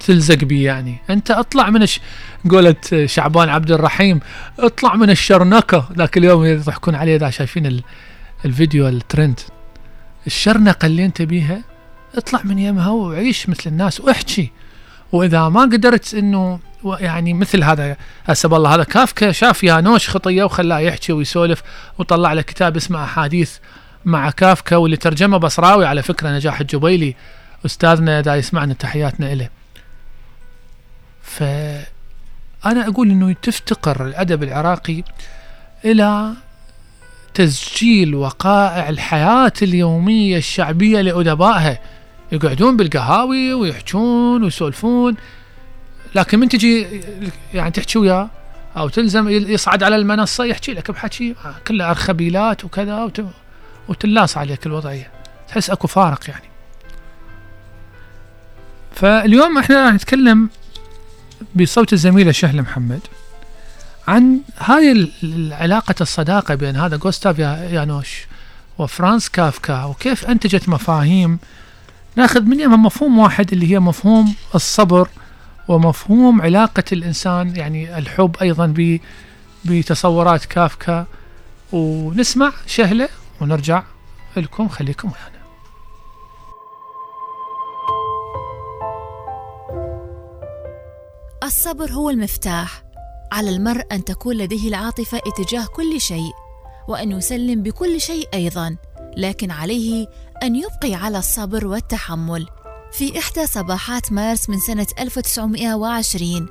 تلزق 0.06 0.44
بيه 0.44 0.66
يعني. 0.66 0.96
انت 1.10 1.30
اطلع 1.30 1.70
من 1.70 1.82
الش... 1.82 2.00
قولت 2.50 3.04
شعبان 3.04 3.48
عبد 3.48 3.70
الرحيم 3.70 4.20
اطلع 4.58 4.94
من 4.94 5.10
الشرنقة. 5.10 5.88
ذاك 5.98 6.18
اليوم 6.18 6.44
يضحكون 6.44 6.94
عليه 6.94 7.16
إذا 7.16 7.30
شايفين 7.30 7.66
ال... 7.66 7.82
الفيديو 8.44 8.88
الترند. 8.88 9.40
الشرنقة 10.26 10.86
اللي 10.86 11.04
انت 11.04 11.22
بيها 11.22 11.62
اطلع 12.14 12.40
من 12.44 12.58
يمها 12.58 12.90
وعيش 12.90 13.48
مثل 13.48 13.70
الناس 13.70 14.00
واحكي. 14.00 14.50
وإذا 15.12 15.48
ما 15.48 15.60
قدرت 15.60 16.14
إنه 16.14 16.58
يعني 16.84 17.34
مثل 17.34 17.64
هذا 17.64 17.96
حسب 18.28 18.54
الله 18.54 18.74
هذا 18.74 18.84
كافكا 18.84 19.32
شاف 19.32 19.64
يانوش 19.64 20.08
خطية 20.08 20.44
وخلاه 20.44 20.78
يحكي 20.78 21.12
ويسولف 21.12 21.62
وطلع 21.98 22.32
له 22.32 22.42
كتاب 22.42 22.76
اسمه 22.76 23.04
أحاديث 23.04 23.56
مع 24.04 24.30
كافكا 24.30 24.76
واللي 24.76 24.96
ترجمه 24.96 25.38
بصراوي 25.38 25.86
على 25.86 26.02
فكرة 26.02 26.28
نجاح 26.28 26.60
الجبيلي. 26.60 27.14
أستاذنا 27.66 28.20
دا 28.20 28.36
يسمعنا 28.36 28.74
تحياتنا 28.74 29.34
له 29.34 29.48
فأنا 31.38 32.88
أقول 32.88 33.10
أنه 33.10 33.32
تفتقر 33.42 34.06
الأدب 34.06 34.42
العراقي 34.42 35.02
إلى 35.84 36.32
تسجيل 37.34 38.14
وقائع 38.14 38.88
الحياة 38.88 39.52
اليومية 39.62 40.36
الشعبية 40.38 41.00
لأدبائها. 41.00 41.78
يقعدون 42.32 42.76
بالقهاوي 42.76 43.54
ويحجون 43.54 44.44
ويسولفون 44.44 45.14
لكن 46.14 46.38
من 46.38 46.48
تجي 46.48 46.86
يعني 47.54 47.70
تحكي 47.70 47.98
وياه 47.98 48.30
أو 48.76 48.88
تلزم 48.88 49.28
يصعد 49.28 49.82
على 49.82 49.96
المنصة 49.96 50.44
يحكي 50.44 50.74
لك 50.74 50.90
بحكي 50.90 51.34
كله 51.66 51.90
أرخبيلات 51.90 52.64
وكذا 52.64 53.02
وت- 53.04 53.26
وتلاص 53.88 54.36
عليك 54.38 54.66
الوضعية. 54.66 55.10
تحس 55.48 55.70
أكو 55.70 55.86
فارق 55.86 56.30
يعني. 56.30 56.44
فاليوم 58.94 59.58
إحنا 59.58 59.84
راح 59.84 59.94
نتكلم 59.94 60.48
بصوت 61.54 61.92
الزميلة 61.92 62.32
شهلة 62.32 62.62
محمد. 62.62 63.00
عن 64.08 64.40
هاي 64.58 64.92
ال- 64.92 65.12
ال- 65.22 65.52
علاقة 65.52 65.94
الصداقة 66.00 66.54
بين 66.54 66.76
هذا 66.76 66.96
غوستاف 66.96 67.38
يا- 67.38 67.68
يانوش 67.72 68.26
وفرانس 68.78 69.28
كافكا 69.28 69.84
وكيف 69.84 70.24
أنتجت 70.24 70.68
مفاهيم. 70.68 71.38
ناخذ 72.16 72.42
منها 72.42 72.76
مفهوم 72.76 73.18
واحد 73.18 73.52
اللي 73.52 73.70
هي 73.72 73.78
مفهوم 73.80 74.34
الصبر 74.54 75.08
ومفهوم 75.68 76.42
علاقة 76.42 76.84
الإنسان 76.92 77.56
يعني 77.56 77.98
الحب 77.98 78.36
أيضا 78.42 78.74
بتصورات 79.64 80.44
كافكا. 80.44 81.06
ونسمع 81.72 82.52
شهلة 82.66 83.08
ونرجع 83.40 83.82
لكم 84.36 84.68
خليكم 84.68 85.08
ويانا. 85.08 85.33
الصبر 91.44 91.90
هو 91.92 92.10
المفتاح 92.10 92.84
على 93.32 93.50
المرء 93.50 93.84
أن 93.92 94.04
تكون 94.04 94.36
لديه 94.36 94.68
العاطفة 94.68 95.20
اتجاه 95.26 95.66
كل 95.66 96.00
شيء 96.00 96.32
وأن 96.88 97.12
يسلم 97.12 97.62
بكل 97.62 98.00
شيء 98.00 98.28
أيضا 98.34 98.76
لكن 99.16 99.50
عليه 99.50 100.06
أن 100.42 100.56
يبقي 100.56 100.94
على 100.94 101.18
الصبر 101.18 101.66
والتحمل. 101.66 102.46
في 102.92 103.18
إحدى 103.18 103.46
صباحات 103.46 104.12
مارس 104.12 104.50
من 104.50 104.60
سنة 104.60 104.86
1920 104.98 106.48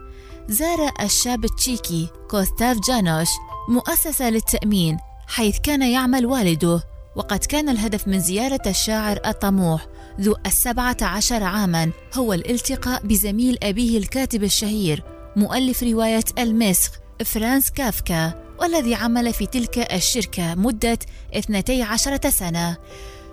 زار 0.48 0.92
الشاب 1.02 1.46
التشيكي 1.46 2.10
كوستاف 2.30 2.78
جانوش 2.88 3.30
مؤسسة 3.70 4.30
للتأمين 4.30 4.98
حيث 5.28 5.60
كان 5.60 5.82
يعمل 5.82 6.26
والده 6.26 6.84
وقد 7.16 7.40
كان 7.40 7.70
الهدف 7.70 8.08
من 8.08 8.20
زيارة 8.20 8.62
الشاعر 8.68 9.20
الطموح. 9.26 9.88
ذو 10.22 10.36
السبعة 10.46 10.98
عشر 11.02 11.44
عاما 11.44 11.92
هو 12.14 12.34
الالتقاء 12.34 13.02
بزميل 13.08 13.58
أبيه 13.64 13.98
الكاتب 13.98 14.44
الشهير 14.44 15.04
مؤلف 15.36 15.84
رواية 15.84 16.24
المسخ 16.40 16.92
فرانس 17.26 17.72
كافكا 17.72 18.44
والذي 18.60 18.96
عمل 18.96 19.34
في 19.34 19.46
تلك 19.46 19.94
الشركة 19.94 20.56
مدة 20.56 21.00
12 21.36 22.30
سنة. 22.30 22.78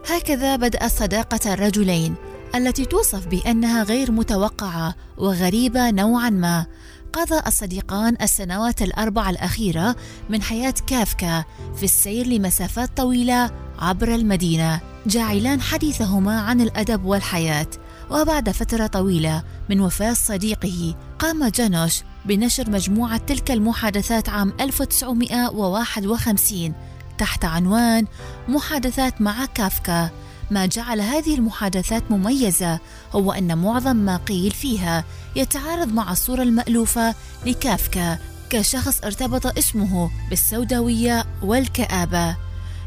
هكذا 0.08 0.56
بدأت 0.56 0.90
صداقة 0.90 1.54
الرجلين 1.54 2.14
التي 2.54 2.84
توصف 2.84 3.26
بأنها 3.26 3.82
غير 3.82 4.12
متوقعة 4.12 4.94
وغريبة 5.18 5.90
نوعا 5.90 6.30
ما. 6.30 6.66
قضى 7.12 7.40
الصديقان 7.46 8.16
السنوات 8.22 8.82
الأربع 8.82 9.30
الأخيرة 9.30 9.96
من 10.30 10.42
حياة 10.42 10.74
كافكا 10.86 11.44
في 11.76 11.82
السير 11.82 12.26
لمسافات 12.26 12.96
طويلة 12.96 13.50
عبر 13.78 14.14
المدينة 14.14 14.80
جاعلان 15.06 15.60
حديثهما 15.60 16.40
عن 16.40 16.60
الأدب 16.60 17.04
والحياة. 17.04 17.66
وبعد 18.10 18.50
فترة 18.50 18.86
طويلة 18.86 19.42
من 19.70 19.80
وفاة 19.80 20.12
صديقه 20.12 20.94
قام 21.18 21.48
جانوش 21.48 22.02
بنشر 22.24 22.70
مجموعة 22.70 23.16
تلك 23.16 23.50
المحادثات 23.50 24.28
عام 24.28 24.52
1951 24.60 26.74
تحت 27.18 27.44
عنوان 27.44 28.06
محادثات 28.48 29.20
مع 29.20 29.44
كافكا 29.44 30.10
ما 30.50 30.66
جعل 30.66 31.00
هذه 31.00 31.34
المحادثات 31.34 32.10
مميزة 32.10 32.78
هو 33.12 33.32
أن 33.32 33.58
معظم 33.58 33.96
ما 33.96 34.16
قيل 34.16 34.50
فيها 34.50 35.04
يتعارض 35.36 35.92
مع 35.92 36.12
الصورة 36.12 36.42
المألوفة 36.42 37.14
لكافكا 37.46 38.18
كشخص 38.50 39.04
ارتبط 39.04 39.58
اسمه 39.58 40.10
بالسوداوية 40.30 41.24
والكآبة. 41.42 42.36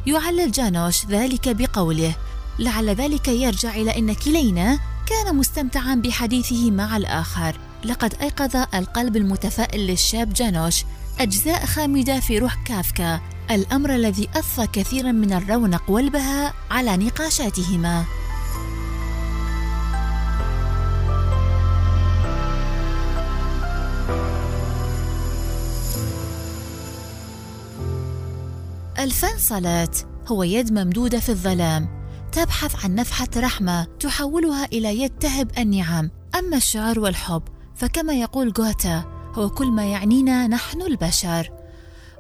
يعلل 0.08 0.52
جانوش 0.52 1.06
ذلك 1.06 1.50
بقوله 1.50 2.16
لعل 2.60 2.90
ذلك 2.90 3.28
يرجع 3.28 3.76
إلى 3.76 3.98
أن 3.98 4.14
كلينا 4.14 4.80
كان 5.06 5.36
مستمتعا 5.36 5.96
بحديثه 5.96 6.72
مع 6.72 6.98
الآخر. 6.98 7.56
لقد 7.86 8.14
أيقظ 8.22 8.56
القلب 8.56 9.18
المتفائل 9.18 9.88
للشاب 9.88 10.34
جانوش 10.34 10.84
أجزاء 11.20 11.66
خامدة 11.66 12.20
في 12.20 12.40
روح 12.40 12.64
كافكا 12.66 13.22
الأمر 13.52 13.96
الذي 13.96 14.30
أضفى 14.36 14.68
كثيرا 14.68 15.12
من 15.12 15.34
الرونق 15.34 15.90
والبهاء 15.90 16.54
على 16.72 16.98
نقاشاتهما. 16.98 18.06
الفن 29.00 29.38
صلاة 29.38 29.90
هو 30.28 30.44
يد 30.44 30.74
ممدودة 30.74 31.20
في 31.20 31.30
الظلام. 31.30 32.04
تبحث 32.32 32.86
عن 32.86 32.96
نفحة 32.96 33.28
رحمة 33.38 33.88
تحولها 34.00 34.66
إلى 34.66 35.02
يد 35.02 35.12
تهب 35.20 35.52
النعم. 35.58 36.12
أما 36.40 36.58
الشعر 36.58 37.00
والحب 37.00 37.44
فكما 37.76 38.14
يقول 38.14 38.54
جوتا 38.54 39.04
هو 39.34 39.50
كل 39.50 39.72
ما 39.72 39.86
يعنينا 39.86 40.48
نحن 40.48 40.82
البشر. 40.82 41.63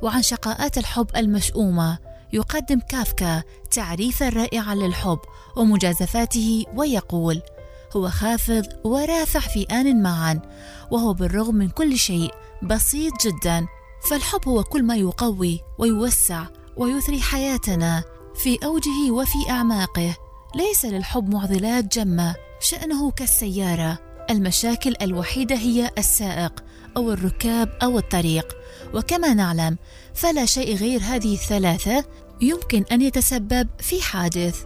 وعن 0.03 0.21
شقاءات 0.21 0.77
الحب 0.77 1.07
المشؤومة. 1.15 1.97
يقدم 2.33 2.79
كافكا 2.79 3.43
تعريفا 3.71 4.29
رائعا 4.29 4.75
للحب 4.75 5.19
ومجازفاته 5.57 6.65
ويقول 6.75 7.41
هو 7.95 8.09
خافض 8.09 8.65
ورافع 8.83 9.39
في 9.39 9.63
آن 9.63 10.03
معا 10.03 10.41
وهو 10.91 11.13
بالرغم 11.13 11.55
من 11.55 11.69
كل 11.69 11.97
شيء 11.97 12.33
بسيط 12.63 13.13
جدا. 13.27 13.67
فالحب 14.09 14.47
هو 14.47 14.63
كل 14.63 14.83
ما 14.83 14.95
يقوي 14.95 15.59
ويوسع 15.77 16.45
ويثري 16.77 17.21
حياتنا 17.21 18.03
في 18.35 18.59
أوجه 18.65 19.11
وفي 19.11 19.49
أعماقه. 19.49 20.15
ليس 20.55 20.85
للحب 20.85 21.33
معضلات 21.33 21.97
جمة 21.97 22.35
شأنه 22.59 23.11
كالسيارة. 23.11 23.99
المشاكل 24.29 24.95
الوحيدة 25.01 25.55
هي 25.55 25.91
السائق 25.97 26.63
أو 26.97 27.11
الركاب 27.11 27.77
أو 27.83 27.97
الطريق. 27.97 28.62
وكما 28.93 29.33
نعلم 29.33 29.77
فلا 30.13 30.45
شيء 30.45 30.75
غير 30.75 31.01
هذه 31.03 31.33
الثلاثة 31.33 32.05
يمكن 32.41 32.83
أن 32.91 33.01
يتسبب 33.01 33.67
في 33.79 34.01
حادث. 34.01 34.63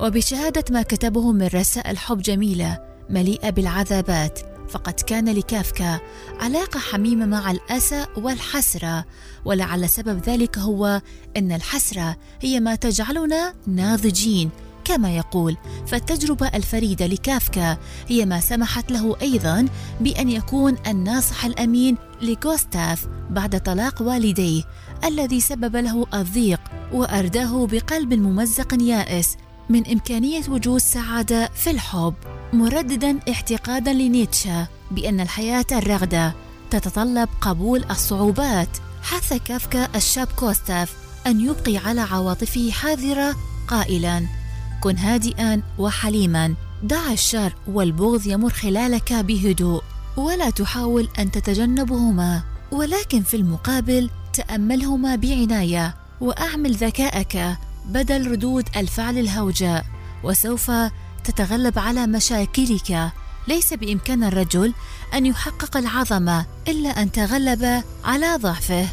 وبشهادة 0.00 0.64
ما 0.70 0.82
كتبه 0.82 1.32
من 1.32 1.46
رسائل 1.46 1.98
حب 1.98 2.22
جميلة 2.22 2.78
مليئة 3.10 3.50
بالعذابات 3.50 4.38
فقد 4.70 4.92
كان 4.92 5.28
لكافكا 5.28 6.00
علاقة 6.40 6.80
حميمة 6.80 7.26
مع 7.26 7.50
الأسى 7.50 8.06
والحسرة 8.16 9.04
ولعل 9.44 9.88
سبب 9.88 10.22
ذلك 10.26 10.58
هو 10.58 11.02
إن 11.36 11.52
الحسرة 11.52 12.16
هي 12.40 12.60
ما 12.60 12.74
تجعلنا 12.74 13.54
ناضجين. 13.66 14.50
كما 14.90 15.16
يقول 15.16 15.56
فالتجربة 15.86 16.46
الفريدة 16.46 17.06
لكافكا 17.06 17.76
هي 18.08 18.26
ما 18.26 18.40
سمحت 18.40 18.92
له 18.92 19.16
أيضا 19.22 19.66
بأن 20.00 20.28
يكون 20.28 20.76
الناصح 20.86 21.44
الأمين 21.44 21.96
لغوستاف 22.22 23.06
بعد 23.30 23.60
طلاق 23.60 24.02
والديه 24.02 24.62
الذي 25.04 25.40
سبب 25.40 25.76
له 25.76 26.06
الضيق 26.14 26.60
وأرداه 26.92 27.66
بقلب 27.66 28.14
ممزق 28.14 28.82
يائس 28.82 29.36
من 29.68 29.86
إمكانية 29.86 30.42
وجود 30.48 30.80
سعادة 30.80 31.48
في 31.54 31.70
الحب 31.70 32.14
مرددا 32.52 33.18
اعتقادا 33.28 33.92
لنيتشه 33.92 34.68
بأن 34.90 35.20
الحياة 35.20 35.66
الرغدة 35.72 36.34
تتطلب 36.70 37.28
قبول 37.40 37.84
الصعوبات. 37.90 38.68
حث 39.02 39.32
كافكا 39.32 39.88
الشاب 39.94 40.28
كوستاف 40.36 40.94
أن 41.26 41.40
يبقي 41.40 41.76
على 41.76 42.00
عواطفه 42.00 42.70
حذره 42.70 43.36
قائلا. 43.68 44.39
كن 44.80 44.96
هادئا 44.96 45.62
وحليما. 45.78 46.54
دع 46.82 47.12
الشر 47.12 47.52
والبغض 47.66 48.26
يمر 48.26 48.50
خلالك 48.50 49.12
بهدوء 49.12 49.82
ولا 50.16 50.50
تحاول 50.50 51.08
أن 51.18 51.30
تتجنبهما. 51.30 52.42
ولكن 52.72 53.22
في 53.22 53.36
المقابل 53.36 54.10
تأملهما 54.32 55.16
بعناية 55.16 55.94
وأعمل 56.20 56.74
ذكاءك 56.74 57.58
بدل 57.86 58.30
ردود 58.30 58.68
الفعل 58.76 59.18
الهوجاء. 59.18 59.84
وسوف 60.24 60.70
تتغلب 61.24 61.78
على 61.78 62.06
مشاكلك. 62.06 63.12
ليس 63.48 63.74
بإمكان 63.74 64.24
الرجل 64.24 64.74
أن 65.14 65.26
يحقق 65.26 65.76
العظمة 65.76 66.46
إلا 66.68 67.02
أن 67.02 67.12
تغلب 67.12 67.82
على 68.04 68.36
ضعفه. 68.36 68.88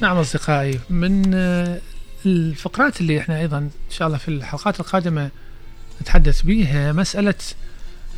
نعم 0.00 0.16
أصدقائي 0.16 0.80
من 0.90 1.34
آه، 1.34 1.80
الفقرات 2.26 3.00
اللي 3.00 3.18
إحنا 3.18 3.40
أيضا 3.40 3.58
إن 3.58 3.70
شاء 3.90 4.08
الله 4.08 4.18
في 4.18 4.28
الحلقات 4.28 4.80
القادمة 4.80 5.30
نتحدث 6.02 6.42
بيها 6.42 6.92
مسألة 6.92 7.34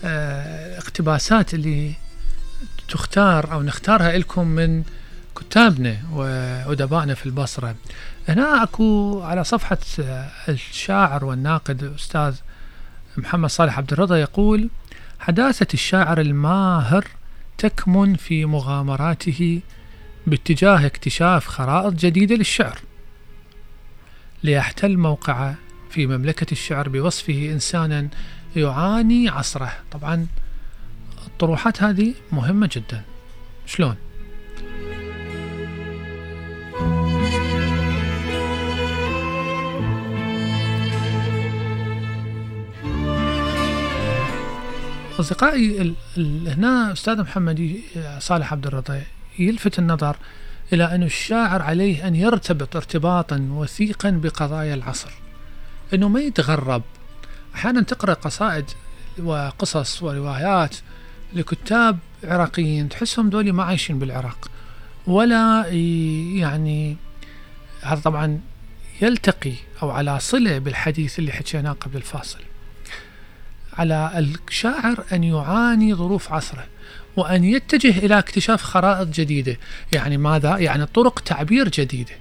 آه، 0.04 0.78
اقتباسات 0.78 1.54
اللي 1.54 1.92
تختار 2.88 3.52
أو 3.52 3.62
نختارها 3.62 4.18
لكم 4.18 4.48
من 4.48 4.82
كتابنا 5.36 5.96
وأدبائنا 6.12 7.14
في 7.14 7.26
البصرة. 7.26 7.74
هنا 8.28 8.62
أكو 8.62 9.20
على 9.22 9.44
صفحة 9.44 9.78
آه، 10.00 10.30
الشاعر 10.48 11.24
والناقد 11.24 11.82
الأستاذ 11.82 12.34
محمد 13.16 13.50
صالح 13.50 13.78
عبد 13.78 13.92
الرضا 13.92 14.16
يقول 14.16 14.68
حداثة 15.20 15.66
الشاعر 15.74 16.20
الماهر 16.20 17.04
تكمن 17.58 18.14
في 18.14 18.44
مغامراته 18.44 19.60
باتجاه 20.30 20.86
اكتشاف 20.86 21.46
خرائط 21.46 21.94
جديدة 21.94 22.34
للشعر. 22.34 22.78
ليحتل 24.42 24.96
موقعه 24.96 25.54
في 25.90 26.06
مملكة 26.06 26.52
الشعر 26.52 26.88
بوصفه 26.88 27.50
إنسانا 27.52 28.08
يعاني 28.56 29.28
عصره. 29.28 29.72
طبعا 29.92 30.26
الطروحات 31.26 31.82
هذه 31.82 32.14
مهمة 32.32 32.70
جدا. 32.72 33.02
شلون؟ 33.66 33.96
أصدقائي 45.20 45.94
هنا 46.46 46.92
أستاذ 46.92 47.20
محمد 47.20 47.80
صالح 48.18 48.52
عبد 48.52 48.66
الرضا 48.66 49.02
يلفت 49.38 49.78
النظر 49.78 50.16
إلى 50.72 50.94
أن 50.94 51.02
الشاعر 51.02 51.62
عليه 51.62 52.06
أن 52.06 52.14
يرتبط 52.14 52.76
ارتباطا 52.76 53.48
وثيقا 53.50 54.10
بقضايا 54.10 54.74
العصر 54.74 55.10
أنه 55.94 56.08
ما 56.08 56.20
يتغرب. 56.20 56.82
أحيانا 57.54 57.82
تقرأ 57.82 58.14
قصائد 58.14 58.64
وقصص 59.18 60.02
وروايات 60.02 60.76
لكتاب 61.32 61.98
عراقيين 62.24 62.88
تحسهم 62.88 63.30
دولي 63.30 63.52
ما 63.52 63.64
عايشين 63.64 63.98
بالعراق 63.98 64.50
ولا 65.06 65.66
يعني 66.36 66.96
هذا 67.82 68.00
طبعا 68.00 68.40
يلتقي 69.02 69.52
أو 69.82 69.90
على 69.90 70.20
صلة 70.20 70.58
بالحديث 70.58 71.18
اللي 71.18 71.32
حكيناه 71.32 71.72
قبل 71.72 71.96
الفاصل. 71.96 72.38
على 73.72 74.12
الشاعر 74.48 75.04
أن 75.12 75.24
يعاني 75.24 75.94
ظروف 75.94 76.32
عصره. 76.32 76.66
وأن 77.16 77.44
يتجه 77.44 77.98
إلى 77.98 78.18
اكتشاف 78.18 78.62
خرائط 78.62 79.08
جديدة. 79.08 79.56
يعني 79.92 80.16
ماذا؟ 80.16 80.58
يعني 80.58 80.86
طرق 80.86 81.20
تعبير 81.20 81.68
جديدة. 81.68 82.12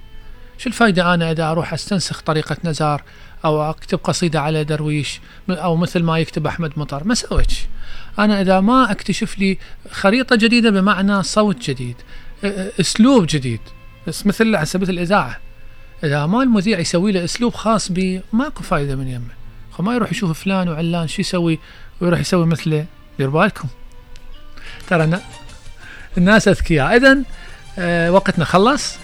شو 0.58 0.68
الفايدة 0.68 1.14
أنا 1.14 1.30
إذا 1.30 1.50
أروح 1.50 1.72
أستنسخ 1.72 2.20
طريقة 2.20 2.56
نزار 2.64 3.02
أو 3.44 3.70
أكتب 3.70 3.98
قصيدة 3.98 4.40
على 4.40 4.64
درويش 4.64 5.20
أو 5.50 5.76
مثل 5.76 6.02
ما 6.02 6.18
يكتب 6.18 6.46
أحمد 6.46 6.72
مطر؟ 6.76 7.04
ما 7.04 7.14
سويت 7.14 7.50
شي. 7.50 7.66
أنا 8.18 8.40
إذا 8.40 8.60
ما 8.60 8.90
أكتشف 8.92 9.38
لي 9.38 9.58
خريطة 9.90 10.36
جديدة 10.36 10.70
بمعنى 10.70 11.22
صوت 11.22 11.70
جديد 11.70 11.96
أسلوب 12.80 13.26
جديد. 13.28 13.60
بس 14.06 14.26
مثل 14.26 14.56
على 14.56 14.66
سبيل 14.66 14.90
الإذاعة 14.90 15.38
إذا 16.04 16.26
ما 16.26 16.42
المذيع 16.42 16.78
يسوي 16.78 17.12
له 17.12 17.24
أسلوب 17.24 17.54
خاص 17.54 17.92
به 17.92 18.20
ماكو 18.32 18.62
فايدة 18.62 18.96
من 18.96 19.08
يمه. 19.08 19.40
ما 19.78 19.94
يروح 19.94 20.10
يشوف 20.10 20.42
فلان 20.42 20.68
وعلان 20.68 21.08
شو 21.08 21.20
يسوي 21.20 21.58
ويروح 22.00 22.20
يسوي 22.20 22.46
مثله؟ 22.46 22.86
دير 23.18 23.30
بالكم. 23.30 23.68
ترى 24.90 25.06
نا- 25.06 25.20
الناس 26.18 26.48
أذكياء. 26.48 26.96
إذا 26.96 27.18
آه 27.78 28.12
وقتنا 28.12 28.44
خلص. 28.44 28.94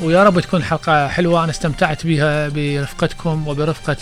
ويا 0.00 0.24
رب 0.24 0.40
تكون 0.40 0.64
حلقة 0.64 1.08
حلوة. 1.08 1.44
أنا 1.44 1.50
استمتعت 1.50 2.06
بها 2.06 2.48
برفقتكم 2.48 3.48
وبرفقة 3.48 3.96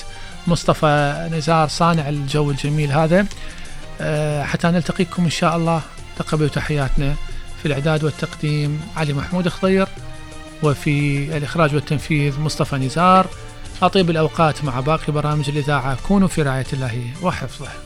مصطفى 0.47 1.29
نزار 1.33 1.69
صانع 1.69 2.09
الجو 2.09 2.51
الجميل 2.51 2.93
هذا. 2.93 3.27
آه 4.01 4.43
حتى 4.43 4.69
نلتقيكم 4.69 5.25
إن 5.25 5.31
شاء 5.31 5.57
الله. 5.57 5.83
تقبلوا 6.19 6.49
تحياتنا 6.49 7.15
في 7.63 7.67
الإعداد 7.67 8.05
والتقديم. 8.05 8.81
علي 8.97 9.13
محمود 9.13 9.49
خضير. 9.49 9.89
وفي 10.63 11.27
الإخراج 11.37 11.75
والتنفيذ 11.75 12.41
مصطفى 12.41 12.77
نزار. 12.77 13.27
أطيب 13.83 14.11
الأوقات 14.11 14.65
مع 14.65 14.81
باقي 14.81 15.13
برامج 15.13 15.49
الإذاعة. 15.49 15.97
كونوا 16.09 16.29
في 16.29 16.43
رعاية 16.43 16.67
الله 16.73 17.11
وحفظه. 17.23 17.86